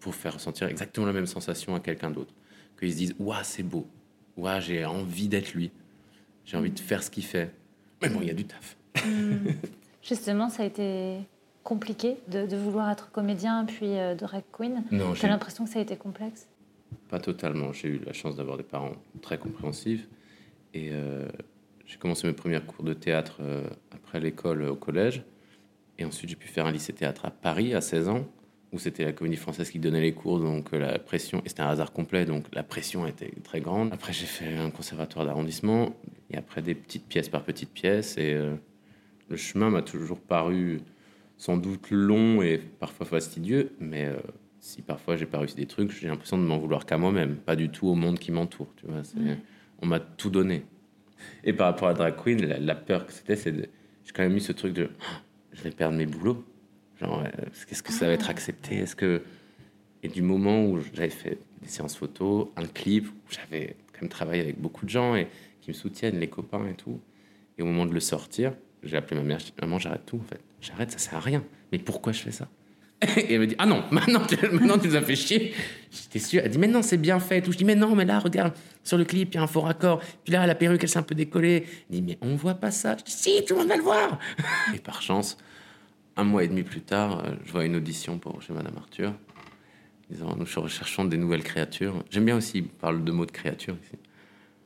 pour 0.00 0.14
faire 0.14 0.34
ressentir 0.34 0.68
exactement 0.68 1.06
la 1.06 1.12
même 1.12 1.26
sensation 1.26 1.74
à 1.74 1.80
quelqu'un 1.80 2.10
d'autre. 2.10 2.34
Qu'ils 2.78 2.92
se 2.92 2.96
disent 2.96 3.14
Waouh, 3.18 3.40
c'est 3.42 3.62
beau. 3.62 3.86
Waouh, 4.36 4.60
j'ai 4.60 4.84
envie 4.84 5.28
d'être 5.28 5.54
lui. 5.54 5.70
J'ai 6.44 6.56
envie 6.56 6.70
de 6.70 6.80
faire 6.80 7.02
ce 7.02 7.10
qu'il 7.10 7.24
fait. 7.24 7.52
Mais 8.02 8.08
bon, 8.08 8.20
il 8.20 8.28
y 8.28 8.30
a 8.30 8.34
du 8.34 8.44
taf. 8.44 8.76
Hmm. 9.04 9.48
Justement, 10.02 10.48
ça 10.48 10.62
a 10.62 10.66
été 10.66 11.18
compliqué 11.62 12.16
de, 12.28 12.46
de 12.46 12.56
vouloir 12.56 12.90
être 12.90 13.10
comédien 13.10 13.64
puis 13.66 13.98
euh, 13.98 14.14
drag 14.14 14.42
queen. 14.52 14.82
J'ai 15.14 15.28
l'impression 15.28 15.64
que 15.64 15.70
ça 15.70 15.78
a 15.78 15.82
été 15.82 15.96
complexe? 15.96 16.48
Pas 17.10 17.20
totalement. 17.20 17.72
J'ai 17.72 17.88
eu 17.88 18.00
la 18.06 18.14
chance 18.14 18.36
d'avoir 18.36 18.56
des 18.56 18.62
parents 18.62 18.92
très 19.20 19.36
compréhensifs. 19.36 20.08
Et 20.72 20.90
euh, 20.92 21.28
j'ai 21.84 21.98
commencé 21.98 22.26
mes 22.26 22.32
premiers 22.32 22.60
cours 22.60 22.84
de 22.84 22.94
théâtre 22.94 23.38
euh, 23.40 23.68
après 23.90 24.20
l'école 24.20 24.62
au 24.62 24.76
collège. 24.76 25.22
Et 25.98 26.04
ensuite, 26.04 26.30
j'ai 26.30 26.36
pu 26.36 26.48
faire 26.48 26.64
un 26.66 26.72
lycée 26.72 26.92
théâtre 26.92 27.26
à 27.26 27.30
Paris 27.30 27.74
à 27.74 27.80
16 27.80 28.08
ans, 28.08 28.26
où 28.72 28.78
c'était 28.78 29.04
la 29.04 29.12
comédie 29.12 29.36
française 29.36 29.70
qui 29.70 29.78
donnait 29.78 30.00
les 30.00 30.12
cours, 30.12 30.40
donc 30.40 30.72
euh, 30.72 30.78
la 30.78 30.98
pression, 30.98 31.40
et 31.44 31.48
c'était 31.48 31.62
un 31.62 31.68
hasard 31.68 31.92
complet, 31.92 32.24
donc 32.24 32.44
la 32.52 32.62
pression 32.62 33.06
était 33.06 33.32
très 33.42 33.60
grande. 33.60 33.92
Après, 33.92 34.12
j'ai 34.12 34.26
fait 34.26 34.56
un 34.56 34.70
conservatoire 34.70 35.24
d'arrondissement, 35.24 35.96
et 36.30 36.36
après 36.36 36.60
des 36.60 36.74
petites 36.74 37.06
pièces 37.06 37.28
par 37.28 37.42
petites 37.42 37.72
pièces, 37.72 38.18
et 38.18 38.34
euh, 38.34 38.54
le 39.28 39.36
chemin 39.36 39.70
m'a 39.70 39.82
toujours 39.82 40.20
paru 40.20 40.80
sans 41.38 41.56
doute 41.56 41.90
long 41.90 42.42
et 42.42 42.58
parfois 42.58 43.06
fastidieux, 43.06 43.72
mais 43.80 44.06
euh, 44.06 44.16
si 44.60 44.82
parfois 44.82 45.16
j'ai 45.16 45.26
pas 45.26 45.38
réussi 45.38 45.54
des 45.56 45.66
trucs, 45.66 45.92
j'ai 45.92 46.08
l'impression 46.08 46.36
de 46.36 46.42
m'en 46.42 46.58
vouloir 46.58 46.84
qu'à 46.84 46.98
moi-même, 46.98 47.36
pas 47.36 47.56
du 47.56 47.70
tout 47.70 47.86
au 47.86 47.94
monde 47.94 48.18
qui 48.18 48.32
m'entoure. 48.32 48.68
Tu 48.76 48.86
vois, 48.86 49.02
on 49.80 49.86
m'a 49.86 50.00
tout 50.00 50.30
donné. 50.30 50.64
Et 51.44 51.52
par 51.52 51.68
rapport 51.68 51.88
à 51.88 51.94
drag 51.94 52.16
queen, 52.16 52.44
la, 52.44 52.74
peur 52.74 53.06
que 53.06 53.12
c'était, 53.12 53.36
c'est 53.36 53.52
de, 53.52 53.68
j'ai 54.04 54.12
quand 54.12 54.22
même 54.22 54.36
eu 54.36 54.40
ce 54.40 54.52
truc 54.52 54.72
de, 54.72 54.90
ah, 55.00 55.22
je 55.52 55.62
vais 55.62 55.70
perdre 55.70 55.96
mes 55.96 56.06
boulots. 56.06 56.44
Genre, 57.00 57.22
euh, 57.24 57.44
qu'est-ce 57.66 57.82
que 57.82 57.92
ça 57.92 58.06
va 58.06 58.12
être 58.12 58.30
accepté? 58.30 58.76
Est-ce 58.76 58.96
que 58.96 59.22
et 60.02 60.08
du 60.08 60.22
moment 60.22 60.64
où 60.64 60.78
j'avais 60.94 61.10
fait 61.10 61.38
des 61.62 61.68
séances 61.68 61.96
photos, 61.96 62.48
un 62.56 62.66
clip, 62.66 63.08
où 63.08 63.30
j'avais 63.30 63.76
quand 63.92 64.02
même 64.02 64.10
travaillé 64.10 64.42
avec 64.42 64.60
beaucoup 64.60 64.84
de 64.84 64.90
gens 64.90 65.16
et 65.16 65.28
qui 65.60 65.70
me 65.70 65.74
soutiennent, 65.74 66.20
les 66.20 66.28
copains 66.28 66.66
et 66.68 66.74
tout, 66.74 67.00
et 67.58 67.62
au 67.62 67.66
moment 67.66 67.86
de 67.86 67.92
le 67.92 68.00
sortir, 68.00 68.52
j'ai 68.84 68.96
appelé 68.96 69.20
ma 69.20 69.26
mère, 69.26 69.40
je 69.40 69.46
maman, 69.60 69.78
j'arrête 69.78 70.06
tout 70.06 70.18
en 70.18 70.28
fait, 70.28 70.40
j'arrête, 70.60 70.92
ça 70.92 70.98
sert 70.98 71.14
à 71.14 71.20
rien. 71.20 71.42
Mais 71.72 71.78
pourquoi 71.78 72.12
je 72.12 72.20
fais 72.20 72.30
ça? 72.30 72.48
Et 73.16 73.34
elle 73.34 73.40
me 73.40 73.46
dit 73.46 73.56
Ah 73.58 73.66
non, 73.66 73.84
maintenant, 73.90 74.22
maintenant 74.52 74.78
tu 74.78 74.88
nous 74.88 74.96
as 74.96 75.02
fait 75.02 75.16
chier. 75.16 75.54
J'étais 75.90 76.18
sûr. 76.18 76.42
Elle 76.44 76.50
dit 76.50 76.58
Mais 76.58 76.66
non, 76.66 76.82
c'est 76.82 76.96
bien 76.96 77.20
fait. 77.20 77.40
Tout. 77.40 77.52
Je 77.52 77.58
dis 77.58 77.64
Mais 77.64 77.76
non, 77.76 77.94
mais 77.94 78.04
là, 78.04 78.18
regarde, 78.18 78.54
sur 78.82 78.98
le 78.98 79.04
clip, 79.04 79.34
il 79.34 79.36
y 79.36 79.38
a 79.38 79.42
un 79.42 79.46
faux 79.46 79.60
raccord. 79.60 80.00
Puis 80.24 80.32
là, 80.32 80.46
la 80.46 80.56
perruque, 80.56 80.82
elle 80.82 80.88
s'est 80.88 80.98
un 80.98 81.02
peu 81.02 81.14
décollée. 81.14 81.64
Elle 81.90 81.96
dit 81.96 82.02
Mais 82.02 82.18
on 82.22 82.34
voit 82.34 82.54
pas 82.54 82.72
ça. 82.72 82.96
Je 82.98 83.04
dis 83.04 83.12
Si, 83.12 83.44
tout 83.44 83.54
le 83.54 83.60
monde 83.60 83.68
va 83.68 83.76
le 83.76 83.82
voir. 83.82 84.18
et 84.74 84.78
par 84.78 85.00
chance, 85.00 85.36
un 86.18 86.24
mois 86.24 86.44
et 86.44 86.48
demi 86.48 86.62
plus 86.62 86.82
tard, 86.82 87.24
euh, 87.24 87.34
je 87.46 87.52
vois 87.52 87.64
une 87.64 87.76
audition 87.76 88.18
pour 88.18 88.42
chez 88.42 88.52
Madame 88.52 88.76
Arthur. 88.76 89.14
Disant 90.10 90.36
Nous 90.36 90.46
recherchons 90.60 91.06
des 91.06 91.16
nouvelles 91.16 91.42
créatures. 91.42 92.04
J'aime 92.10 92.26
bien 92.26 92.36
aussi 92.36 92.60
parler 92.62 93.00
de 93.00 93.12
mots 93.12 93.26
de 93.26 93.30
créatures 93.30 93.76
ici. 93.82 93.96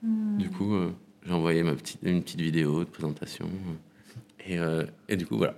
Hmm. 0.02 0.38
Du 0.38 0.50
coup, 0.50 0.74
euh, 0.74 0.92
j'ai 1.24 1.32
envoyé 1.32 1.62
ma 1.62 1.74
petite, 1.74 2.00
une 2.02 2.22
petite 2.22 2.40
vidéo 2.40 2.80
de 2.80 2.90
présentation. 2.90 3.48
Et, 4.46 4.58
euh, 4.58 4.84
et 5.08 5.16
du 5.16 5.26
coup, 5.26 5.36
voilà, 5.36 5.54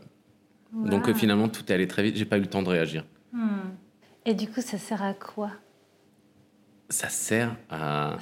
donc 0.75 1.09
euh, 1.09 1.15
finalement, 1.15 1.49
tout 1.49 1.65
est 1.71 1.75
allé 1.75 1.87
très 1.87 2.03
vite. 2.03 2.17
J'ai 2.17 2.25
pas 2.25 2.37
eu 2.37 2.41
le 2.41 2.47
temps 2.47 2.63
de 2.63 2.69
réagir. 2.69 3.05
Hmm. 3.33 3.71
Et 4.27 4.35
du 4.35 4.49
coup, 4.49 4.61
ça 4.61 4.79
sert 4.79 5.03
à 5.03 5.15
quoi? 5.15 5.53
Ça 6.89 7.09
sert 7.09 7.57
à, 7.71 8.19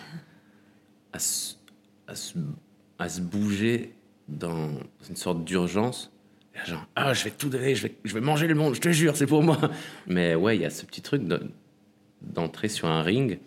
à, 1.12 1.18
se, 1.18 1.54
à, 2.06 3.08
se, 3.08 3.20
bouger 3.20 3.94
dans 4.28 4.70
une 5.08 5.16
sorte 5.16 5.44
d'urgence. 5.44 6.12
Genre, 6.64 6.87
ah, 6.96 7.12
je 7.14 7.25
vais 7.25 7.31
tout 7.31 7.48
donner, 7.48 7.75
je 7.75 7.87
vais, 7.87 7.94
je 8.05 8.14
vais 8.14 8.20
manger 8.20 8.46
le 8.46 8.55
monde, 8.55 8.75
je 8.75 8.81
te 8.81 8.90
jure, 8.90 9.16
c'est 9.16 9.27
pour 9.27 9.42
moi. 9.42 9.59
Mais 10.07 10.35
ouais, 10.35 10.57
il 10.57 10.62
y 10.62 10.64
a 10.64 10.70
ce 10.70 10.85
petit 10.85 11.03
truc 11.03 11.22
d'entrer 12.20 12.68
sur 12.68 12.88
un 12.88 13.03
ring, 13.03 13.38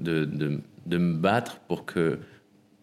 de, 0.00 0.24
de, 0.24 0.60
de, 0.86 0.98
me 0.98 1.14
battre 1.14 1.58
pour 1.60 1.84
que, 1.84 2.18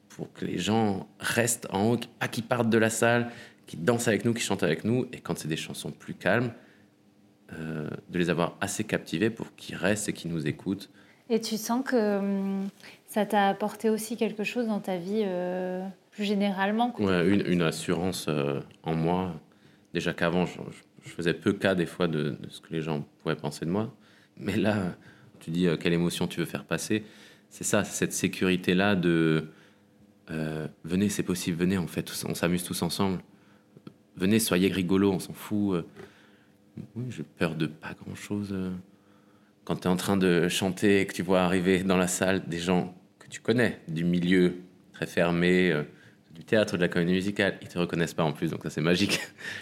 pour 0.09 0.31
que 0.33 0.45
les 0.45 0.59
gens 0.59 1.07
restent 1.19 1.67
en 1.71 1.91
haut, 1.91 1.99
pas 2.19 2.27
qu'ils 2.27 2.43
partent 2.43 2.69
de 2.69 2.77
la 2.77 2.89
salle, 2.89 3.31
qui 3.65 3.77
dansent 3.77 4.07
avec 4.07 4.25
nous, 4.25 4.33
qui 4.33 4.41
chantent 4.41 4.63
avec 4.63 4.83
nous, 4.83 5.07
et 5.11 5.19
quand 5.19 5.37
c'est 5.37 5.47
des 5.47 5.57
chansons 5.57 5.91
plus 5.91 6.13
calmes, 6.13 6.51
euh, 7.53 7.89
de 8.09 8.19
les 8.19 8.29
avoir 8.29 8.55
assez 8.61 8.83
captivés 8.83 9.31
pour 9.31 9.55
qu'ils 9.55 9.75
restent 9.75 10.07
et 10.07 10.13
qu'ils 10.13 10.31
nous 10.31 10.45
écoutent. 10.45 10.89
Et 11.29 11.41
tu 11.41 11.57
sens 11.57 11.83
que 11.83 12.17
hum, 12.17 12.67
ça 13.07 13.25
t'a 13.25 13.47
apporté 13.47 13.89
aussi 13.89 14.17
quelque 14.17 14.43
chose 14.43 14.67
dans 14.67 14.79
ta 14.79 14.97
vie 14.97 15.23
euh, 15.25 15.83
plus 16.19 16.25
généralement 16.25 16.93
Ouais, 16.99 17.27
une, 17.27 17.45
une 17.47 17.61
assurance 17.61 18.25
euh, 18.27 18.59
en 18.83 18.93
moi. 18.93 19.39
Déjà 19.93 20.13
qu'avant, 20.13 20.45
je, 20.45 20.59
faisais 21.03 21.33
peu 21.33 21.53
cas 21.53 21.75
des 21.75 21.85
fois 21.85 22.07
de, 22.07 22.31
de, 22.31 22.49
ce 22.49 22.61
que 22.61 22.71
les 22.71 22.81
gens 22.81 23.05
pouvaient 23.21 23.35
penser 23.35 23.65
de 23.65 23.71
moi. 23.71 23.95
Mais 24.37 24.57
là, 24.57 24.95
tu 25.39 25.49
dis 25.49 25.67
quelle 25.79 25.93
émotion 25.93 26.27
tu 26.27 26.39
veux 26.39 26.45
faire 26.45 26.65
passer. 26.65 27.03
C'est 27.49 27.63
ça, 27.63 27.83
cette 27.83 28.13
sécurité-là 28.13 28.95
de 28.95 29.45
venez, 30.83 31.09
c'est 31.09 31.23
possible, 31.23 31.57
venez, 31.57 31.79
on, 31.79 31.87
fait 31.87 32.07
on 32.27 32.35
s'amuse 32.35 32.63
tous 32.63 32.83
ensemble 32.83 33.19
venez, 34.19 34.39
soyez 34.39 34.67
rigolo, 34.67 35.11
on 35.11 35.19
s'en 35.19 35.33
fout. 35.33 35.75
Euh. 35.75 35.81
Oui, 36.95 37.05
j'ai 37.09 37.23
peur 37.23 37.55
de 37.55 37.65
pas 37.65 37.93
grand-chose. 37.93 38.49
Euh. 38.51 38.71
Quand 39.63 39.77
tu 39.77 39.83
es 39.83 39.87
en 39.87 39.95
train 39.95 40.17
de 40.17 40.47
chanter 40.47 41.01
et 41.01 41.05
que 41.05 41.13
tu 41.13 41.23
vois 41.23 41.41
arriver 41.41 41.83
dans 41.83 41.97
la 41.97 42.07
salle 42.07 42.47
des 42.47 42.59
gens 42.59 42.95
que 43.19 43.27
tu 43.27 43.39
connais, 43.39 43.79
du 43.87 44.03
milieu 44.03 44.55
très 44.93 45.07
fermé, 45.07 45.71
euh, 45.71 45.83
du 46.39 46.45
théâtre, 46.45 46.75
de 46.77 46.81
la 46.81 46.87
comédie 46.87 47.13
musicale, 47.13 47.59
ils 47.61 47.67
te 47.67 47.77
reconnaissent 47.77 48.15
pas 48.15 48.23
en 48.23 48.31
plus, 48.31 48.49
donc 48.49 48.63
ça 48.63 48.71
c'est 48.71 48.81
magique. 48.81 49.19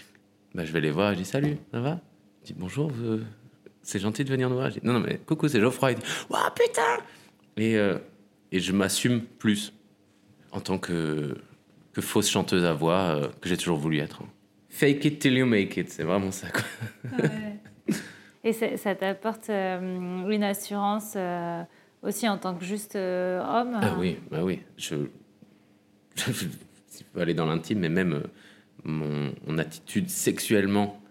bah, 0.55 0.63
je 0.63 0.71
vais 0.71 0.79
les 0.79 0.91
voir, 0.91 1.13
je 1.13 1.17
dis 1.17 1.25
salut, 1.25 1.57
ça 1.71 1.81
va? 1.81 1.99
Je 2.43 2.47
dis 2.47 2.55
bonjour, 2.57 2.91
c'est 3.81 3.99
gentil 3.99 4.23
de 4.23 4.29
venir 4.29 4.49
nous 4.49 4.55
voir. 4.55 4.69
Je 4.69 4.79
dis 4.79 4.85
non, 4.85 4.93
non, 4.93 4.99
mais 4.99 5.17
coucou, 5.17 5.49
c'est 5.49 5.59
Geoffroy. 5.59 5.91
Il 5.91 5.97
dit, 5.97 6.05
oh 6.29 6.35
putain 6.55 7.03
et, 7.57 7.75
et 8.51 8.59
je 8.59 8.71
m'assume 8.71 9.21
plus 9.21 9.73
en 10.51 10.61
tant 10.61 10.77
que, 10.77 11.35
que 11.91 12.01
fausse 12.01 12.29
chanteuse 12.29 12.63
à 12.63 12.73
voix 12.73 13.31
que 13.41 13.49
j'ai 13.49 13.57
toujours 13.57 13.77
voulu 13.77 13.97
être. 13.97 14.21
Fake 14.69 15.05
it 15.05 15.19
till 15.19 15.35
you 15.35 15.45
make 15.45 15.75
it, 15.75 15.89
c'est 15.89 16.03
vraiment 16.03 16.31
ça. 16.31 16.47
Quoi. 16.51 16.61
Et 18.47 18.53
ça 18.53 18.95
t'apporte 18.95 19.49
euh, 19.49 20.29
une 20.29 20.43
assurance 20.43 21.15
euh, 21.17 21.63
aussi 22.01 22.29
en 22.29 22.37
tant 22.37 22.55
que 22.55 22.63
juste 22.63 22.95
euh, 22.95 23.41
homme? 23.41 23.77
Ah 23.81 23.95
oui, 23.97 24.19
bah 24.31 24.39
oui. 24.41 24.61
Je, 24.77 24.95
je, 26.99 27.03
peux 27.13 27.21
aller 27.21 27.33
dans 27.33 27.45
l'intime, 27.45 27.79
mais 27.79 27.89
même 27.89 28.23
mon, 28.83 29.33
mon, 29.45 29.57
attitude 29.57 30.09
sexuellement, 30.09 31.01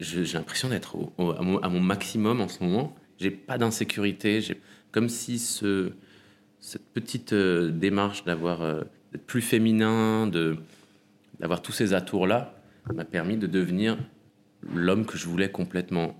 j'ai 0.00 0.24
l'impression 0.24 0.68
d'être 0.68 0.96
à, 1.18 1.42
mon, 1.42 1.80
maximum 1.80 2.40
en 2.40 2.48
ce 2.48 2.62
moment. 2.62 2.94
J'ai 3.18 3.30
pas 3.30 3.58
d'insécurité. 3.58 4.40
Comme 4.92 5.08
si 5.08 5.38
ce, 5.38 5.92
cette 6.60 6.86
petite 6.92 7.34
démarche 7.34 8.24
d'avoir 8.24 8.84
d'être 9.12 9.26
plus 9.26 9.42
féminin, 9.42 10.30
d'avoir 11.40 11.62
tous 11.62 11.72
ces 11.72 11.94
atours-là, 11.94 12.54
m'a 12.94 13.04
permis 13.04 13.36
de 13.36 13.46
devenir 13.46 13.98
l'homme 14.62 15.04
que 15.04 15.16
je 15.18 15.26
voulais 15.26 15.50
complètement. 15.50 16.16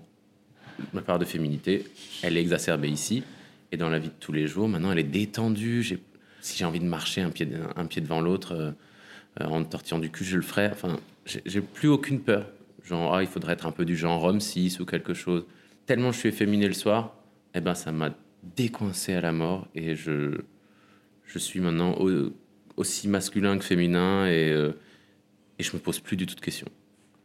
Ma 0.93 1.01
part 1.01 1.19
de 1.19 1.25
féminité, 1.25 1.85
elle 2.23 2.37
est 2.37 2.41
exacerbée 2.41 2.89
ici. 2.89 3.23
Et 3.71 3.77
dans 3.77 3.89
la 3.89 3.99
vie 3.99 4.07
de 4.07 4.13
tous 4.19 4.31
les 4.31 4.47
jours, 4.47 4.67
maintenant, 4.67 4.91
elle 4.91 4.99
est 4.99 5.03
détendue. 5.03 5.99
Si 6.41 6.57
j'ai 6.57 6.65
envie 6.65 6.79
de 6.79 6.85
marcher 6.85 7.21
un 7.21 7.29
pied, 7.29 7.47
un 7.75 7.85
pied 7.85 8.01
devant 8.01 8.21
l'autre, 8.21 8.53
euh, 8.53 9.45
en 9.45 9.63
tortillant 9.63 9.99
du 9.99 10.09
cul, 10.09 10.23
je 10.23 10.37
le 10.37 10.41
ferai. 10.41 10.69
Enfin, 10.71 10.99
j'ai 11.25 11.61
plus 11.61 11.87
aucune 11.87 12.21
peur. 12.21 12.47
Genre, 12.83 13.13
ah, 13.13 13.21
il 13.21 13.27
faudrait 13.27 13.53
être 13.53 13.67
un 13.67 13.71
peu 13.71 13.85
du 13.85 13.95
genre 13.95 14.23
homme 14.23 14.39
6 14.39 14.79
ou 14.79 14.85
quelque 14.85 15.13
chose. 15.13 15.45
Tellement 15.85 16.11
je 16.11 16.19
suis 16.19 16.29
efféminé 16.29 16.67
le 16.67 16.73
soir, 16.73 17.15
eh 17.53 17.61
ben, 17.61 17.75
ça 17.75 17.91
m'a 17.91 18.15
décoincé 18.55 19.13
à 19.13 19.21
la 19.21 19.31
mort. 19.31 19.67
Et 19.75 19.95
je, 19.95 20.41
je 21.25 21.39
suis 21.39 21.59
maintenant 21.59 21.97
aussi 22.77 23.07
masculin 23.07 23.57
que 23.57 23.65
féminin. 23.65 24.27
Et. 24.27 24.49
Euh, 24.51 24.73
et 25.59 25.63
je 25.63 25.75
me 25.75 25.79
pose 25.79 25.99
plus 25.99 26.15
du 26.15 26.25
tout 26.25 26.35
de 26.35 26.39
questions. 26.39 26.69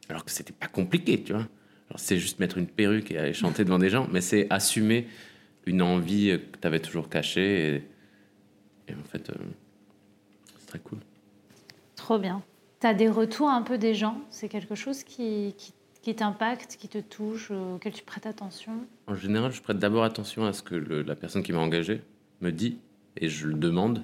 Alors 0.08 0.24
que 0.24 0.30
c'était 0.30 0.52
pas 0.52 0.66
compliqué, 0.66 1.22
tu 1.22 1.32
vois. 1.32 1.46
C'est 1.96 2.18
juste 2.18 2.40
mettre 2.40 2.58
une 2.58 2.66
perruque 2.66 3.12
et 3.12 3.18
aller 3.18 3.32
chanter 3.32 3.64
devant 3.64 3.78
des 3.78 3.88
gens, 3.88 4.08
mais 4.12 4.20
c'est 4.20 4.48
assumer 4.50 5.06
une 5.66 5.80
envie 5.80 6.38
que 6.52 6.58
tu 6.60 6.66
avais 6.66 6.80
toujours 6.80 7.08
cachée. 7.08 7.84
En 8.92 9.08
fait, 9.08 9.30
euh, 9.30 9.34
c'est 10.58 10.66
très 10.66 10.78
cool. 10.78 10.98
Trop 11.96 12.18
bien. 12.18 12.42
Tu 12.80 12.86
as 12.86 12.94
des 12.94 13.08
retours 13.08 13.48
un 13.48 13.62
peu 13.62 13.78
des 13.78 13.94
gens? 13.94 14.20
C'est 14.30 14.48
quelque 14.48 14.74
chose 14.74 15.04
qui, 15.04 15.54
qui, 15.56 15.72
qui 16.02 16.14
t'impacte, 16.14 16.76
qui 16.76 16.88
te 16.88 16.98
touche, 16.98 17.50
auquel 17.50 17.92
tu 17.92 18.04
prêtes 18.04 18.26
attention? 18.26 18.72
En 19.06 19.14
général, 19.14 19.52
je 19.52 19.62
prête 19.62 19.78
d'abord 19.78 20.04
attention 20.04 20.44
à 20.44 20.52
ce 20.52 20.62
que 20.62 20.74
la 20.74 21.16
personne 21.16 21.42
qui 21.42 21.52
m'a 21.52 21.60
engagé 21.60 22.02
me 22.40 22.50
dit 22.50 22.78
et 23.16 23.28
je 23.28 23.46
le 23.46 23.54
demande 23.54 24.02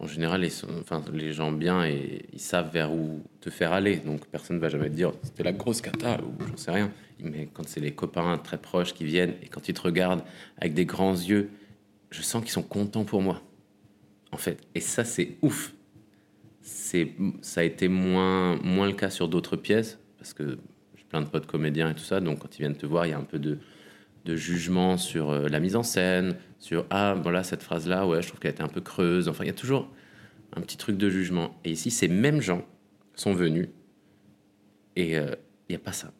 en 0.00 0.06
général, 0.06 0.40
les, 0.40 0.64
enfin, 0.80 1.04
les 1.12 1.32
gens 1.34 1.52
bien 1.52 1.84
et 1.84 2.24
ils 2.32 2.40
savent 2.40 2.72
vers 2.72 2.90
où 2.90 3.22
te 3.42 3.50
faire 3.50 3.72
aller. 3.72 3.96
Donc 3.96 4.26
personne 4.26 4.56
ne 4.56 4.60
va 4.60 4.70
jamais 4.70 4.88
te 4.88 4.94
dire 4.94 5.12
c'était 5.22 5.42
la 5.42 5.52
grosse 5.52 5.82
cata 5.82 6.18
ou 6.22 6.42
j'en 6.42 6.56
sais 6.56 6.70
rien. 6.70 6.90
Mais 7.22 7.48
quand 7.52 7.68
c'est 7.68 7.80
les 7.80 7.92
copains 7.92 8.38
très 8.38 8.56
proches 8.56 8.94
qui 8.94 9.04
viennent 9.04 9.34
et 9.42 9.48
quand 9.48 9.68
ils 9.68 9.74
te 9.74 9.82
regardent 9.82 10.24
avec 10.56 10.72
des 10.72 10.86
grands 10.86 11.12
yeux, 11.12 11.50
je 12.10 12.22
sens 12.22 12.42
qu'ils 12.42 12.50
sont 12.50 12.62
contents 12.62 13.04
pour 13.04 13.20
moi. 13.20 13.42
En 14.32 14.36
fait, 14.36 14.60
et 14.74 14.80
ça 14.80 15.04
c'est 15.04 15.36
ouf. 15.42 15.74
C'est 16.60 17.12
ça 17.40 17.62
a 17.62 17.64
été 17.64 17.88
moins 17.88 18.56
moins 18.62 18.86
le 18.86 18.92
cas 18.92 19.10
sur 19.10 19.28
d'autres 19.28 19.56
pièces 19.56 19.98
parce 20.18 20.34
que 20.34 20.58
j'ai 20.96 21.04
plein 21.04 21.22
de 21.22 21.28
potes 21.28 21.46
comédiens 21.46 21.90
et 21.90 21.94
tout 21.94 22.04
ça. 22.04 22.20
Donc 22.20 22.40
quand 22.40 22.56
ils 22.56 22.60
viennent 22.60 22.76
te 22.76 22.86
voir, 22.86 23.06
il 23.06 23.10
y 23.10 23.12
a 23.12 23.18
un 23.18 23.24
peu 23.24 23.38
de 23.38 23.58
de 24.26 24.36
jugement 24.36 24.98
sur 24.98 25.30
euh, 25.30 25.48
la 25.48 25.60
mise 25.60 25.76
en 25.76 25.82
scène, 25.82 26.36
sur 26.58 26.84
ah 26.90 27.14
voilà 27.14 27.42
cette 27.42 27.62
phrase 27.62 27.88
là 27.88 28.06
ouais 28.06 28.20
je 28.20 28.28
trouve 28.28 28.38
qu'elle 28.38 28.52
était 28.52 28.62
un 28.62 28.68
peu 28.68 28.80
creuse. 28.80 29.28
Enfin 29.28 29.44
il 29.44 29.48
y 29.48 29.50
a 29.50 29.54
toujours 29.54 29.90
un 30.54 30.60
petit 30.60 30.76
truc 30.76 30.96
de 30.96 31.08
jugement. 31.08 31.58
Et 31.64 31.72
ici 31.72 31.90
ces 31.90 32.08
mêmes 32.08 32.40
gens 32.40 32.64
sont 33.14 33.32
venus 33.32 33.68
et 34.96 35.18
euh, 35.18 35.34
il 35.68 35.72
n'y 35.72 35.76
a 35.76 35.80
pas 35.80 35.92
ça. 35.92 36.12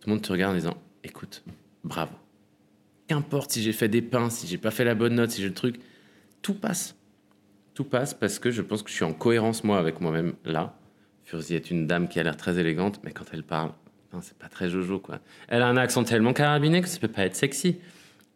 Tout 0.00 0.08
le 0.08 0.14
monde 0.14 0.22
te 0.22 0.32
regarde 0.32 0.54
en 0.54 0.56
disant 0.56 0.76
écoute 1.02 1.44
bravo. 1.84 2.14
Qu'importe 3.08 3.50
si 3.50 3.62
j'ai 3.62 3.72
fait 3.72 3.88
des 3.88 4.02
pains, 4.02 4.30
si 4.30 4.46
j'ai 4.46 4.58
pas 4.58 4.70
fait 4.70 4.84
la 4.84 4.94
bonne 4.94 5.16
note, 5.16 5.30
si 5.30 5.42
j'ai 5.42 5.48
le 5.48 5.54
truc, 5.54 5.80
tout 6.42 6.54
passe. 6.54 6.96
Tout 7.80 7.84
passe 7.84 8.12
parce 8.12 8.38
que 8.38 8.50
je 8.50 8.60
pense 8.60 8.82
que 8.82 8.90
je 8.90 8.94
suis 8.94 9.06
en 9.06 9.14
cohérence 9.14 9.64
moi 9.64 9.78
avec 9.78 10.02
moi-même 10.02 10.34
là, 10.44 10.76
Furzi 11.24 11.54
est 11.54 11.70
une 11.70 11.86
dame 11.86 12.08
qui 12.08 12.20
a 12.20 12.22
l'air 12.22 12.36
très 12.36 12.58
élégante, 12.58 13.00
mais 13.02 13.10
quand 13.10 13.24
elle 13.32 13.42
parle, 13.42 13.70
c'est 14.20 14.36
pas 14.36 14.48
très 14.48 14.68
jojo, 14.68 14.98
quoi. 14.98 15.20
Elle 15.48 15.62
a 15.62 15.66
un 15.66 15.78
accent 15.78 16.04
tellement 16.04 16.34
carabiné 16.34 16.82
que 16.82 16.88
ça 16.88 16.98
peut 16.98 17.08
pas 17.08 17.24
être 17.24 17.34
sexy. 17.34 17.78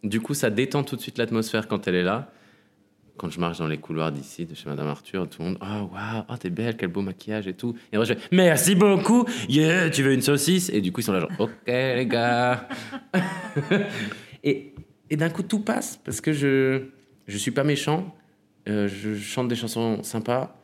Du 0.03 0.23
coup, 0.23 0.33
ça 0.33 0.49
détend 0.49 0.83
tout 0.83 0.97
de 0.97 1.03
suite 1.03 1.19
l'atmosphère 1.19 1.69
quand 1.69 1.87
elle 1.87 1.97
est 1.97 2.03
là. 2.03 2.33
Quand 3.19 3.29
je 3.29 3.39
marche 3.39 3.59
dans 3.59 3.67
les 3.67 3.77
couloirs 3.77 4.13
d'ici, 4.13 4.47
de 4.47 4.55
chez 4.55 4.67
Madame 4.67 4.87
Arthur, 4.87 5.29
tout 5.29 5.43
le 5.43 5.49
monde, 5.49 5.59
oh 5.61 5.91
waouh, 5.93 6.25
oh 6.27 6.37
t'es 6.39 6.49
belle, 6.49 6.79
quel 6.79 6.89
beau 6.89 7.03
maquillage 7.03 7.47
et 7.47 7.53
tout. 7.53 7.77
Et 7.93 7.97
moi 7.97 8.07
je 8.07 8.15
fais, 8.15 8.21
merci 8.33 8.75
beaucoup, 8.75 9.27
yeah, 9.47 9.91
tu 9.91 10.03
veux 10.03 10.15
une 10.15 10.23
saucisse? 10.23 10.71
Et 10.71 10.81
du 10.81 10.91
coup, 10.91 11.03
ils 11.03 11.05
sont 11.05 11.13
là, 11.13 11.21
genre, 11.21 11.33
ok 11.39 11.51
les 11.67 12.07
gars. 12.07 12.67
et, 14.43 14.73
et 15.11 15.17
d'un 15.19 15.29
coup, 15.29 15.43
tout 15.43 15.61
passe 15.61 16.01
parce 16.03 16.23
que 16.23 16.33
je, 16.33 16.85
je 17.27 17.37
suis 17.37 17.51
pas 17.51 17.63
méchant, 17.63 18.15
euh, 18.69 18.89
je 18.89 19.15
chante 19.15 19.49
des 19.49 19.57
chansons 19.57 20.03
sympas, 20.03 20.57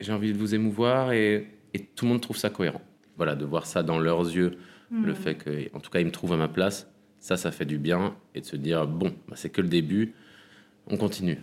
j'ai 0.00 0.12
envie 0.12 0.32
de 0.32 0.38
vous 0.38 0.54
émouvoir 0.54 1.12
et, 1.12 1.48
et, 1.74 1.80
tout 1.80 2.04
le 2.04 2.12
monde 2.12 2.20
trouve 2.20 2.36
ça 2.36 2.50
cohérent. 2.50 2.82
Voilà, 3.16 3.34
de 3.34 3.44
voir 3.44 3.66
ça 3.66 3.82
dans 3.82 3.98
leurs 3.98 4.22
yeux, 4.22 4.58
le 4.90 5.12
hmm. 5.12 5.16
fait 5.16 5.34
que, 5.34 5.76
en 5.76 5.80
tout 5.80 5.90
cas, 5.90 6.00
ils 6.00 6.06
me 6.06 6.12
trouvent 6.12 6.32
à 6.34 6.36
ma 6.36 6.48
place, 6.48 6.90
ça, 7.18 7.36
ça 7.36 7.50
fait 7.50 7.64
du 7.64 7.78
bien 7.78 8.16
et 8.34 8.40
de 8.40 8.46
se 8.46 8.56
dire, 8.56 8.86
bon, 8.86 9.14
bah, 9.28 9.34
c'est 9.36 9.50
que 9.50 9.60
le 9.60 9.68
début, 9.68 10.14
on 10.86 10.96
continue. 10.96 11.38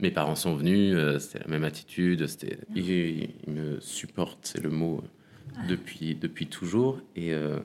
Mes 0.00 0.10
parents 0.10 0.34
sont 0.34 0.54
venus, 0.54 0.94
euh, 0.96 1.18
c'était 1.18 1.40
la 1.40 1.48
même 1.48 1.64
attitude, 1.64 2.26
c'était, 2.26 2.58
ils, 2.74 3.28
me 3.48 3.80
supportent, 3.80 4.46
c'est 4.46 4.62
le 4.62 4.70
mot, 4.70 5.02
depuis, 5.68 6.14
depuis 6.14 6.46
toujours. 6.46 7.00
Et 7.16 7.34
euh, 7.34 7.58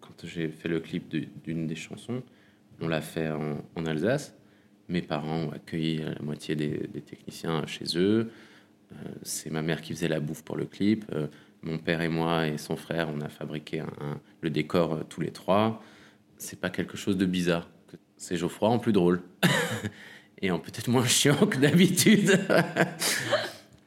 quand 0.00 0.24
j'ai 0.24 0.48
fait 0.48 0.68
le 0.68 0.80
clip 0.80 1.14
d'une 1.44 1.66
des 1.66 1.74
chansons, 1.74 2.22
on 2.80 2.88
l'a 2.88 3.00
fait 3.00 3.30
en, 3.30 3.86
Alsace. 3.86 4.36
Mes 4.92 5.02
parents 5.02 5.46
ont 5.46 5.52
accueilli 5.52 5.98
la 5.98 6.22
moitié 6.22 6.54
des, 6.54 7.00
techniciens 7.00 7.66
chez 7.66 7.84
eux. 7.96 8.30
Euh, 8.92 8.94
c'est 9.22 9.50
ma 9.50 9.62
mère 9.62 9.80
qui 9.80 9.94
faisait 9.94 10.08
la 10.08 10.20
bouffe 10.20 10.42
pour 10.42 10.56
le 10.56 10.66
clip. 10.66 11.04
mon 11.62 11.78
père 11.78 12.00
et 12.02 12.08
moi 12.08 12.46
et 12.46 12.58
son 12.58 12.76
frère, 12.76 13.08
on 13.08 13.20
a 13.20 13.28
fabriqué 13.28 13.82
le 14.40 14.50
décor 14.50 15.00
tous 15.08 15.20
les 15.20 15.30
trois. 15.30 15.82
C'est 16.36 16.60
pas 16.60 16.70
quelque 16.70 16.96
chose 16.96 17.16
de 17.16 17.24
bizarre. 17.24 17.68
C'est 18.16 18.36
Geoffroy 18.36 18.68
en 18.68 18.78
plus 18.78 18.92
drôle. 18.92 19.22
et 20.42 20.50
en 20.50 20.58
peut-être 20.58 20.88
moins 20.88 21.06
chiant 21.06 21.46
que 21.46 21.56
d'habitude. 21.58 22.30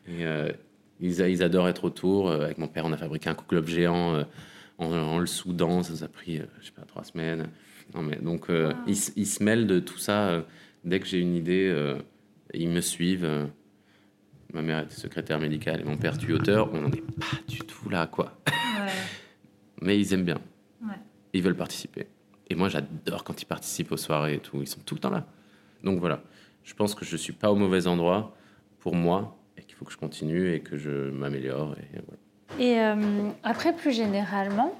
et 0.07 0.25
euh, 0.25 0.51
ils, 0.99 1.19
ils, 1.19 1.43
adorent 1.43 1.67
être 1.67 1.83
autour. 1.83 2.29
Euh, 2.29 2.45
avec 2.45 2.57
mon 2.57 2.67
père, 2.67 2.85
on 2.85 2.93
a 2.93 2.97
fabriqué 2.97 3.29
un 3.29 3.35
couple 3.35 3.65
géant 3.67 4.15
euh, 4.15 4.23
en, 4.77 5.19
le 5.19 5.25
soudant. 5.25 5.83
Ça 5.83 5.91
nous 5.91 6.03
a 6.03 6.07
pris, 6.07 6.41
je 6.61 6.65
sais 6.65 6.71
pas, 6.71 6.83
trois 6.83 7.03
semaines. 7.03 7.49
Non, 7.93 8.01
mais 8.01 8.15
donc, 8.15 8.47
ils, 8.87 8.97
ils, 9.15 9.27
se 9.27 9.43
mêlent 9.43 9.67
de 9.67 9.79
tout 9.79 9.99
ça. 9.99 10.43
Dès 10.85 10.99
que 10.99 11.05
j'ai 11.05 11.19
une 11.19 11.35
idée, 11.35 11.95
ils 12.53 12.69
me 12.69 12.81
suivent. 12.81 13.49
Ma 14.53 14.61
mère 14.61 14.79
était 14.79 14.95
secrétaire 14.95 15.39
médicale 15.39 15.81
et 15.81 15.83
mon 15.83 15.97
père 15.97 16.17
tuteur. 16.17 16.73
On 16.73 16.81
n'en 16.81 16.91
est 16.91 17.01
pas 17.01 17.37
du 17.47 17.59
tout 17.59 17.89
là, 17.89 18.07
quoi. 18.07 18.39
mais 19.81 19.99
ils 19.99 20.13
aiment 20.13 20.23
bien. 20.23 20.39
Ouais. 20.81 20.95
Ils 21.33 21.43
veulent 21.43 21.57
participer. 21.57 22.07
Et 22.49 22.55
moi, 22.55 22.69
j'adore 22.69 23.25
quand 23.25 23.41
ils 23.41 23.45
participent 23.45 23.91
aux 23.91 23.97
soirées 23.97 24.35
et 24.35 24.39
tout. 24.39 24.61
Ils 24.61 24.67
sont 24.67 24.79
tout 24.85 24.95
le 24.95 25.01
temps 25.01 25.09
là. 25.09 25.27
Donc 25.83 25.99
voilà 25.99 26.21
je 26.65 26.73
pense 26.73 26.95
que 26.95 27.05
je 27.05 27.13
ne 27.13 27.17
suis 27.17 27.33
pas 27.33 27.51
au 27.51 27.55
mauvais 27.55 27.87
endroit 27.87 28.35
pour 28.79 28.95
moi 28.95 29.37
et 29.57 29.61
qu'il 29.61 29.75
faut 29.75 29.85
que 29.85 29.91
je 29.91 29.97
continue 29.97 30.53
et 30.53 30.59
que 30.59 30.77
je 30.77 31.11
m'améliore. 31.11 31.75
Et, 32.59 32.71
et 32.71 32.81
euh, 32.81 33.29
après, 33.43 33.73
plus 33.73 33.91
généralement, 33.91 34.73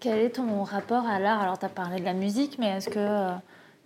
quel 0.00 0.18
est 0.18 0.30
ton 0.30 0.64
rapport 0.64 1.06
à 1.06 1.18
l'art? 1.18 1.40
Alors, 1.40 1.58
tu 1.58 1.64
as 1.64 1.70
parlé 1.70 2.00
de 2.00 2.04
la 2.04 2.14
musique, 2.14 2.58
mais 2.58 2.66
est-ce 2.76 2.90
que 2.90 2.98
euh, 2.98 3.32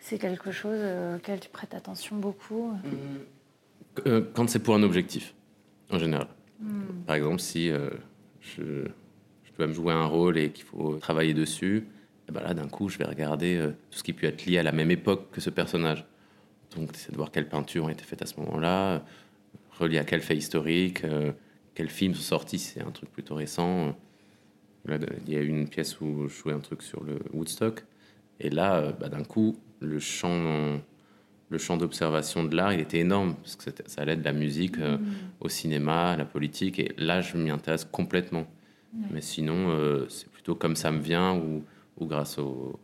c'est 0.01 0.19
quelque 0.19 0.51
chose 0.51 0.79
euh, 0.79 1.17
auquel 1.17 1.41
tu 1.41 1.49
prêtes 1.49 1.75
attention 1.75 2.17
beaucoup 2.17 2.73
Quand 4.35 4.49
c'est 4.49 4.59
pour 4.59 4.75
un 4.75 4.83
objectif, 4.83 5.35
en 5.91 5.99
général. 5.99 6.27
Hmm. 6.61 7.05
Par 7.07 7.17
exemple, 7.17 7.41
si 7.41 7.69
je, 7.69 8.59
je, 8.61 9.53
dois 9.57 9.67
me 9.67 9.73
jouer 9.73 9.93
un 9.93 10.07
rôle 10.07 10.39
et 10.39 10.51
qu'il 10.51 10.65
faut 10.65 10.95
travailler 10.97 11.35
dessus, 11.35 11.79
et 11.79 11.83
eh 12.31 12.33
ben 12.33 12.43
là, 12.43 12.55
d'un 12.55 12.69
coup, 12.69 12.89
je 12.89 12.97
vais 12.99 13.05
regarder 13.05 13.71
tout 13.91 13.99
ce 13.99 14.03
qui 14.03 14.13
peut 14.13 14.27
être 14.27 14.47
lié 14.47 14.59
à 14.59 14.63
la 14.63 14.73
même 14.73 14.91
époque 14.91 15.31
que 15.33 15.41
ce 15.41 15.51
personnage. 15.51 16.05
Donc, 16.77 16.91
c'est 16.95 17.11
de 17.11 17.17
voir 17.17 17.31
quelles 17.31 17.49
peintures 17.49 17.85
ont 17.85 17.89
été 17.89 18.05
faites 18.05 18.23
à 18.23 18.27
ce 18.27 18.39
moment-là, 18.41 19.05
reliées 19.73 19.99
à 19.99 20.05
quel 20.05 20.21
fait 20.21 20.37
historique, 20.37 21.05
euh, 21.05 21.33
quels 21.75 21.89
films 21.89 22.15
sont 22.15 22.23
sortis, 22.23 22.59
c'est 22.59 22.83
un 22.83 22.91
truc 22.91 23.11
plutôt 23.11 23.35
récent. 23.35 23.97
il 24.87 25.33
y 25.33 25.37
a 25.37 25.41
eu 25.41 25.49
une 25.49 25.69
pièce 25.69 26.01
où 26.01 26.29
je 26.29 26.35
jouais 26.35 26.53
un 26.53 26.61
truc 26.61 26.83
sur 26.83 27.03
le 27.03 27.19
Woodstock. 27.33 27.85
Et 28.39 28.51
là, 28.51 28.77
euh, 28.77 28.93
bah, 28.93 29.09
d'un 29.09 29.25
coup, 29.25 29.57
le 29.81 29.99
champ, 29.99 30.79
le 31.49 31.59
champ 31.59 31.77
d'observation 31.77 32.45
de 32.45 32.55
l'art, 32.55 32.73
il 32.73 32.81
était 32.81 33.01
énorme, 33.01 33.35
parce 33.37 33.57
que 33.57 33.71
ça 33.87 34.03
allait 34.03 34.17
de 34.17 34.25
la 34.25 34.33
musique 34.33 34.79
euh, 34.79 34.99
mm. 34.99 35.07
au 35.41 35.49
cinéma, 35.49 36.13
à 36.13 36.17
la 36.17 36.25
politique. 36.25 36.79
Et 36.79 36.95
là, 36.97 37.21
je 37.21 37.37
m'y 37.37 37.51
intéresse 37.51 37.85
complètement. 37.85 38.47
Mais 39.13 39.21
sinon, 39.21 40.05
c'est 40.09 40.29
plutôt 40.31 40.57
comme 40.57 40.75
ça 40.75 40.91
me 40.91 40.99
vient 40.99 41.37
ou, 41.37 41.63
ou 41.97 42.07
grâce 42.07 42.39
au, 42.39 42.77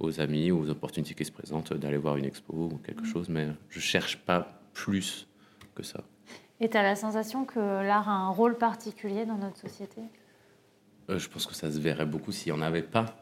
aux 0.00 0.20
amis 0.20 0.50
ou 0.50 0.60
aux 0.60 0.70
opportunités 0.70 1.14
qui 1.14 1.24
se 1.24 1.30
présentent 1.30 1.74
d'aller 1.74 1.98
voir 1.98 2.16
une 2.16 2.24
expo 2.24 2.70
ou 2.72 2.78
quelque 2.78 3.04
chose, 3.04 3.28
mais 3.28 3.48
je 3.68 3.78
cherche 3.78 4.16
pas 4.16 4.60
plus 4.72 5.28
que 5.74 5.82
ça. 5.82 6.02
Et 6.60 6.68
tu 6.68 6.76
as 6.76 6.82
la 6.82 6.96
sensation 6.96 7.44
que 7.44 7.58
l'art 7.58 8.08
a 8.08 8.12
un 8.12 8.30
rôle 8.30 8.56
particulier 8.56 9.26
dans 9.26 9.36
notre 9.36 9.58
société? 9.58 10.00
Euh, 11.10 11.18
Je 11.18 11.28
pense 11.28 11.46
que 11.46 11.54
ça 11.54 11.70
se 11.70 11.78
verrait 11.78 12.06
beaucoup 12.06 12.32
s'il 12.32 12.52
n'y 12.52 12.58
en 12.58 12.62
avait 12.62 12.82
pas. 12.82 13.19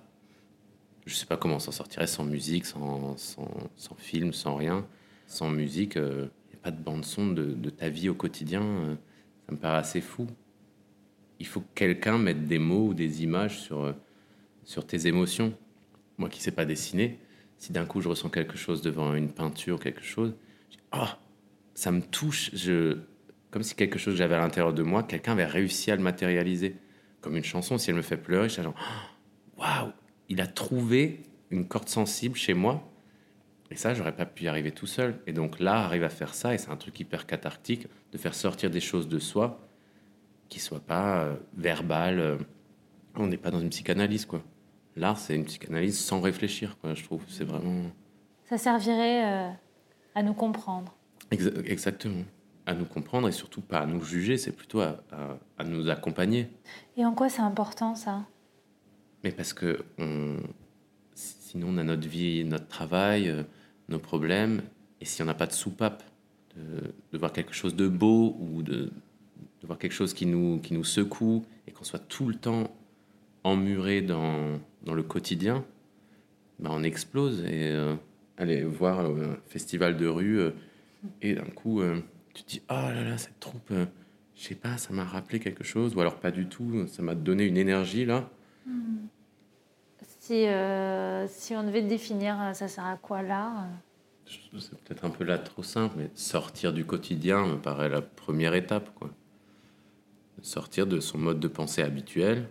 Je 1.08 1.14
sais 1.14 1.26
pas 1.26 1.36
comment 1.36 1.56
on 1.56 1.60
s'en 1.60 1.72
sortirait 1.72 2.06
sans 2.06 2.24
musique, 2.24 2.66
sans, 2.66 3.16
sans, 3.16 3.94
film, 3.96 4.32
sans 4.32 4.56
rien. 4.56 4.86
Sans 5.26 5.50
musique, 5.50 5.94
il 5.96 6.02
euh, 6.02 6.22
n'y 6.50 6.54
a 6.54 6.62
pas 6.62 6.70
de 6.70 6.80
bande-son 6.82 7.28
de, 7.28 7.44
de, 7.44 7.70
ta 7.70 7.88
vie 7.88 8.08
au 8.08 8.14
quotidien. 8.14 8.62
Euh, 8.62 8.94
ça 9.46 9.52
me 9.52 9.56
paraît 9.56 9.78
assez 9.78 10.00
fou. 10.00 10.26
Il 11.40 11.46
faut 11.46 11.60
que 11.60 11.74
quelqu'un 11.74 12.18
mette 12.18 12.46
des 12.46 12.58
mots 12.58 12.88
ou 12.88 12.94
des 12.94 13.22
images 13.22 13.58
sur, 13.58 13.94
sur 14.64 14.86
tes 14.86 15.06
émotions 15.06 15.54
moi 16.18 16.28
qui 16.28 16.40
ne 16.40 16.42
sais 16.42 16.50
pas 16.52 16.64
dessiner, 16.64 17.18
si 17.56 17.72
d'un 17.72 17.86
coup 17.86 18.00
je 18.00 18.08
ressens 18.08 18.28
quelque 18.28 18.58
chose 18.58 18.82
devant 18.82 19.14
une 19.14 19.30
peinture, 19.30 19.80
quelque 19.80 20.02
chose, 20.02 20.34
oh, 20.92 21.06
ça 21.74 21.92
me 21.92 22.02
touche, 22.02 22.50
je, 22.54 22.98
comme 23.50 23.62
si 23.62 23.74
quelque 23.74 23.98
chose 23.98 24.14
que 24.14 24.18
j'avais 24.18 24.34
à 24.34 24.40
l'intérieur 24.40 24.74
de 24.74 24.82
moi, 24.82 25.04
quelqu'un 25.04 25.32
avait 25.32 25.46
réussi 25.46 25.90
à 25.90 25.96
le 25.96 26.02
matérialiser. 26.02 26.76
Comme 27.20 27.36
une 27.36 27.44
chanson, 27.44 27.78
si 27.78 27.90
elle 27.90 27.96
me 27.96 28.02
fait 28.02 28.16
pleurer, 28.16 28.48
je 28.48 28.54
suis 28.54 28.62
genre, 28.62 28.74
oh, 28.78 29.60
waouh, 29.60 29.92
il 30.28 30.40
a 30.40 30.46
trouvé 30.46 31.22
une 31.50 31.66
corde 31.66 31.88
sensible 31.88 32.36
chez 32.36 32.54
moi. 32.54 32.82
Et 33.70 33.76
ça, 33.76 33.94
j'aurais 33.94 34.16
pas 34.16 34.26
pu 34.26 34.44
y 34.44 34.48
arriver 34.48 34.72
tout 34.72 34.86
seul. 34.86 35.20
Et 35.26 35.32
donc 35.32 35.60
là, 35.60 35.84
arrive 35.84 36.04
à 36.04 36.08
faire 36.08 36.34
ça, 36.34 36.54
et 36.54 36.58
c'est 36.58 36.70
un 36.70 36.76
truc 36.76 36.98
hyper 37.00 37.26
cathartique, 37.26 37.86
de 38.12 38.18
faire 38.18 38.34
sortir 38.34 38.70
des 38.70 38.80
choses 38.80 39.08
de 39.08 39.18
soi 39.18 39.60
qui 40.48 40.60
soient 40.60 40.80
pas 40.80 41.22
euh, 41.22 41.36
verbales. 41.56 42.20
Euh, 42.20 42.36
on 43.14 43.26
n'est 43.26 43.36
pas 43.36 43.50
dans 43.50 43.60
une 43.60 43.70
psychanalyse, 43.70 44.24
quoi 44.24 44.42
l'art, 44.98 45.18
c'est 45.18 45.34
une 45.34 45.44
psychanalyse 45.44 45.98
sans 45.98 46.20
réfléchir, 46.20 46.76
quoi, 46.80 46.94
je 46.94 47.04
trouve. 47.04 47.22
C'est 47.28 47.44
vraiment. 47.44 47.90
Ça 48.48 48.58
servirait 48.58 49.24
euh, 49.24 49.50
à 50.14 50.22
nous 50.22 50.34
comprendre. 50.34 50.94
exactement. 51.30 52.24
À 52.66 52.74
nous 52.74 52.84
comprendre 52.84 53.28
et 53.28 53.32
surtout 53.32 53.62
pas 53.62 53.78
à 53.78 53.86
nous 53.86 54.02
juger, 54.02 54.36
c'est 54.36 54.52
plutôt 54.52 54.80
à, 54.80 54.98
à, 55.56 55.64
nous 55.64 55.88
accompagner. 55.88 56.50
Et 56.98 57.04
en 57.06 57.14
quoi 57.14 57.30
c'est 57.30 57.40
important, 57.40 57.94
ça? 57.94 58.26
Mais 59.24 59.32
parce 59.32 59.52
que 59.52 59.80
on... 59.98 60.36
sinon, 61.14 61.68
on 61.70 61.78
a 61.78 61.84
notre 61.84 62.08
vie, 62.08 62.44
notre 62.44 62.68
travail, 62.68 63.28
euh, 63.28 63.42
nos 63.88 63.98
problèmes, 63.98 64.62
et 65.00 65.04
si 65.04 65.22
on 65.22 65.26
n'a 65.26 65.34
pas 65.34 65.46
de 65.46 65.52
soupape, 65.52 66.02
de, 66.56 67.18
voir 67.18 67.32
quelque 67.32 67.54
chose 67.54 67.76
de 67.76 67.86
beau 67.86 68.36
ou 68.40 68.62
de, 68.62 68.90
de 69.60 69.66
voir 69.66 69.78
quelque 69.78 69.92
chose 69.92 70.12
qui 70.12 70.26
nous, 70.26 70.58
qui 70.60 70.74
nous 70.74 70.84
secoue, 70.84 71.44
et 71.66 71.70
qu'on 71.70 71.84
soit 71.84 72.00
tout 72.00 72.26
le 72.26 72.34
temps 72.34 72.74
emmuré 73.44 74.02
dans, 74.02 74.58
dans 74.82 74.94
le 74.94 75.02
quotidien, 75.02 75.64
bah, 76.58 76.70
on 76.72 76.82
explose. 76.82 77.44
Et 77.44 77.70
euh, 77.70 77.94
aller 78.36 78.62
voir 78.62 79.00
un 79.00 79.36
festival 79.48 79.96
de 79.96 80.06
rue, 80.06 80.40
euh, 80.40 80.50
et 81.22 81.34
d'un 81.34 81.42
coup, 81.42 81.80
euh, 81.80 82.00
tu 82.34 82.42
te 82.42 82.50
dis 82.50 82.62
Oh 82.70 82.74
là 82.74 83.04
là, 83.04 83.18
cette 83.18 83.38
troupe, 83.40 83.72
je 84.36 84.42
sais 84.42 84.54
pas, 84.54 84.76
ça 84.78 84.92
m'a 84.92 85.04
rappelé 85.04 85.40
quelque 85.40 85.64
chose, 85.64 85.94
ou 85.94 86.00
alors 86.00 86.18
pas 86.18 86.30
du 86.30 86.46
tout, 86.46 86.86
ça 86.88 87.02
m'a 87.02 87.14
donné 87.14 87.44
une 87.44 87.56
énergie 87.56 88.04
là. 88.04 88.30
Si, 90.20 90.44
si 91.28 91.56
on 91.56 91.62
devait 91.62 91.82
définir, 91.82 92.36
ça 92.54 92.68
sert 92.68 92.84
à 92.84 92.96
quoi 92.96 93.22
là 93.22 93.66
C'est 94.26 94.78
peut-être 94.80 95.04
un 95.04 95.10
peu 95.10 95.24
là 95.24 95.38
trop 95.38 95.62
simple, 95.62 95.94
mais 95.96 96.10
sortir 96.14 96.72
du 96.72 96.84
quotidien 96.84 97.46
me 97.46 97.56
paraît 97.56 97.88
la 97.88 98.02
première 98.02 98.54
étape. 98.54 98.94
Quoi. 98.94 99.10
Sortir 100.42 100.86
de 100.86 101.00
son 101.00 101.18
mode 101.18 101.40
de 101.40 101.48
pensée 101.48 101.82
habituel, 101.82 102.46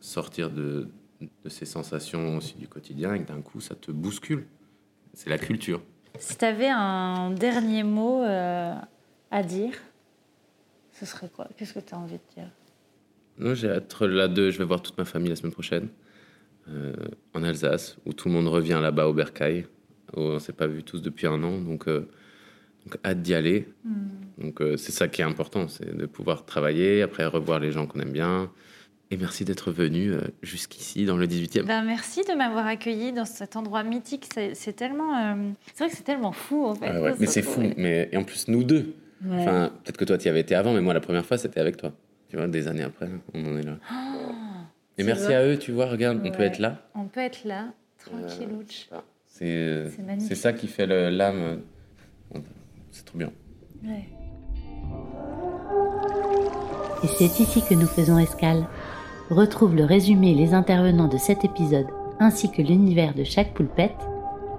sortir 0.00 0.50
de, 0.50 0.88
de 1.44 1.48
ces 1.48 1.66
sensations 1.66 2.36
aussi 2.36 2.54
du 2.54 2.68
quotidien 2.68 3.14
et 3.14 3.22
que 3.22 3.28
d'un 3.28 3.42
coup 3.42 3.60
ça 3.60 3.74
te 3.74 3.90
bouscule. 3.90 4.46
C'est 5.12 5.30
la 5.30 5.38
culture. 5.38 5.82
Si 6.18 6.36
tu 6.36 6.44
avais 6.44 6.68
un 6.68 7.30
dernier 7.30 7.82
mot 7.82 8.22
euh, 8.22 8.74
à 9.30 9.42
dire, 9.42 9.74
ce 10.92 11.06
serait 11.06 11.28
quoi? 11.28 11.48
Qu'est-ce 11.56 11.74
que 11.74 11.80
tu 11.80 11.94
as 11.94 11.98
envie 11.98 12.14
de 12.14 12.34
dire? 12.34 12.50
Moi 13.38 13.54
j'ai 13.54 13.70
hâte 13.70 14.00
là 14.02 14.28
de. 14.28 14.50
Je 14.50 14.58
vais 14.58 14.64
voir 14.64 14.82
toute 14.82 14.96
ma 14.98 15.04
famille 15.04 15.30
la 15.30 15.36
semaine 15.36 15.52
prochaine 15.52 15.88
euh, 16.68 16.92
en 17.34 17.42
Alsace 17.42 17.96
où 18.06 18.12
tout 18.12 18.28
le 18.28 18.34
monde 18.34 18.48
revient 18.48 18.78
là-bas 18.80 19.06
au 19.06 19.12
Bercail. 19.12 19.66
on 20.16 20.38
s'est 20.38 20.52
pas 20.52 20.66
vu 20.66 20.82
tous 20.82 21.02
depuis 21.02 21.26
un 21.26 21.42
an 21.42 21.60
donc. 21.60 21.88
Euh, 21.88 22.08
Donc 22.84 22.98
hâte 23.02 23.22
d'y 23.22 23.34
aller. 23.34 23.66
Donc 24.36 24.60
euh, 24.60 24.76
c'est 24.76 24.92
ça 24.92 25.08
qui 25.08 25.22
est 25.22 25.24
important, 25.24 25.68
c'est 25.68 25.96
de 25.96 26.06
pouvoir 26.06 26.44
travailler, 26.44 27.00
après 27.02 27.24
revoir 27.24 27.58
les 27.58 27.72
gens 27.72 27.86
qu'on 27.86 28.00
aime 28.00 28.12
bien. 28.12 28.50
Et 29.10 29.16
merci 29.16 29.44
d'être 29.44 29.70
venu 29.70 30.12
euh, 30.12 30.20
jusqu'ici 30.42 31.06
dans 31.06 31.16
le 31.16 31.26
18e. 31.26 31.62
Ben, 31.62 31.82
merci 31.82 32.22
de 32.28 32.34
m'avoir 32.34 32.66
accueilli 32.66 33.12
dans 33.12 33.24
cet 33.24 33.56
endroit 33.56 33.84
mythique. 33.84 34.28
C'est 34.34 34.76
tellement. 34.76 35.12
C'est 35.72 35.78
vrai 35.78 35.90
que 35.90 35.96
c'est 35.96 36.04
tellement 36.04 36.32
fou 36.32 36.66
en 36.66 36.74
fait. 36.74 36.88
Ah 36.88 37.00
ouais, 37.00 37.14
mais 37.18 37.26
c'est 37.26 37.42
fou. 37.42 37.62
Mais, 37.76 38.08
et 38.12 38.16
en 38.18 38.24
plus, 38.24 38.48
nous 38.48 38.64
deux. 38.64 38.94
Ouais. 39.24 39.36
Enfin, 39.40 39.72
peut-être 39.82 39.96
que 39.96 40.04
toi, 40.04 40.18
tu 40.18 40.26
y 40.26 40.28
avais 40.28 40.40
été 40.40 40.54
avant, 40.54 40.74
mais 40.74 40.82
moi, 40.82 40.92
la 40.92 41.00
première 41.00 41.24
fois, 41.24 41.38
c'était 41.38 41.60
avec 41.60 41.78
toi. 41.78 41.92
Tu 42.34 42.40
vois, 42.40 42.48
des 42.48 42.66
années 42.66 42.82
après, 42.82 43.08
on 43.32 43.44
en 43.44 43.56
est 43.58 43.62
là. 43.62 43.76
et 44.98 45.02
tu 45.02 45.06
merci 45.06 45.26
vois 45.26 45.36
à 45.36 45.44
eux, 45.46 45.56
tu 45.56 45.70
vois, 45.70 45.86
regarde, 45.86 46.20
on 46.24 46.30
peut 46.32 46.42
être 46.42 46.58
là. 46.58 46.78
On 46.96 47.04
peut 47.04 47.20
être 47.20 47.44
là, 47.44 47.66
tranquillouche. 48.04 48.88
C'est 49.24 49.44
euh, 49.46 49.88
C'est 49.88 50.02
magnifique. 50.02 50.28
c'est 50.30 50.34
ça 50.34 50.52
qui 50.52 50.66
fait 50.66 50.84
l'âme. 51.12 51.60
euh, 52.34 52.40
C'est 52.90 53.04
trop 53.04 53.18
bien. 53.18 53.30
Ouais. 53.84 54.08
Et 57.04 57.06
c'est 57.06 57.38
ici 57.38 57.62
que 57.62 57.74
nous 57.74 57.86
faisons 57.86 58.18
escale. 58.18 58.66
Retrouve 59.30 59.76
le 59.76 59.84
résumé 59.84 60.32
et 60.32 60.34
les 60.34 60.54
intervenants 60.54 61.06
de 61.06 61.18
cet 61.18 61.44
épisode, 61.44 61.86
ainsi 62.18 62.50
que 62.50 62.62
l'univers 62.62 63.14
de 63.14 63.22
chaque 63.22 63.54
poulpette, 63.54 63.94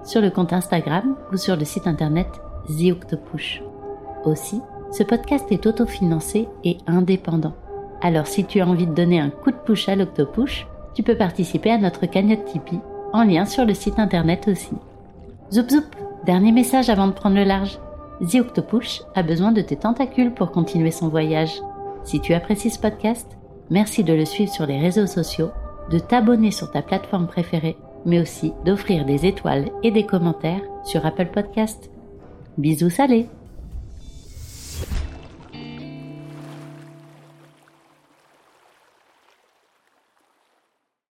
sur 0.02 0.22
le 0.22 0.30
compte 0.30 0.54
Instagram 0.54 1.14
ou 1.30 1.36
sur 1.36 1.56
le 1.56 1.66
site 1.66 1.86
internet 1.86 2.28
The 2.68 2.92
Octopush. 2.92 3.62
Aussi, 4.24 4.62
ce 4.92 5.02
podcast 5.02 5.44
est 5.50 5.66
autofinancé 5.66 6.48
et 6.64 6.78
indépendant. 6.86 7.54
Alors 8.00 8.26
si 8.26 8.44
tu 8.44 8.60
as 8.60 8.66
envie 8.66 8.86
de 8.86 8.94
donner 8.94 9.20
un 9.20 9.30
coup 9.30 9.50
de 9.50 9.56
push 9.56 9.88
à 9.88 9.96
l'Octopush, 9.96 10.66
tu 10.94 11.02
peux 11.02 11.16
participer 11.16 11.70
à 11.70 11.78
notre 11.78 12.06
cagnotte 12.06 12.44
Tipeee, 12.44 12.80
en 13.12 13.24
lien 13.24 13.44
sur 13.44 13.64
le 13.64 13.74
site 13.74 13.98
internet 13.98 14.48
aussi. 14.48 14.74
Zoup 15.52 15.68
zoup, 15.70 15.84
dernier 16.24 16.52
message 16.52 16.90
avant 16.90 17.06
de 17.06 17.12
prendre 17.12 17.36
le 17.36 17.44
large. 17.44 17.78
The 18.20 18.36
Octopush 18.36 19.02
a 19.14 19.22
besoin 19.22 19.52
de 19.52 19.60
tes 19.60 19.76
tentacules 19.76 20.32
pour 20.32 20.50
continuer 20.50 20.90
son 20.90 21.08
voyage. 21.08 21.60
Si 22.04 22.20
tu 22.20 22.34
apprécies 22.34 22.70
ce 22.70 22.78
podcast, 22.78 23.36
merci 23.70 24.04
de 24.04 24.14
le 24.14 24.24
suivre 24.24 24.52
sur 24.52 24.66
les 24.66 24.78
réseaux 24.78 25.06
sociaux, 25.06 25.50
de 25.90 25.98
t'abonner 25.98 26.50
sur 26.50 26.70
ta 26.70 26.82
plateforme 26.82 27.26
préférée, 27.26 27.76
mais 28.04 28.20
aussi 28.20 28.52
d'offrir 28.64 29.04
des 29.04 29.26
étoiles 29.26 29.70
et 29.82 29.90
des 29.90 30.06
commentaires 30.06 30.62
sur 30.84 31.04
Apple 31.04 31.26
Podcast. 31.26 31.90
Bisous 32.58 32.90
salés 32.90 33.28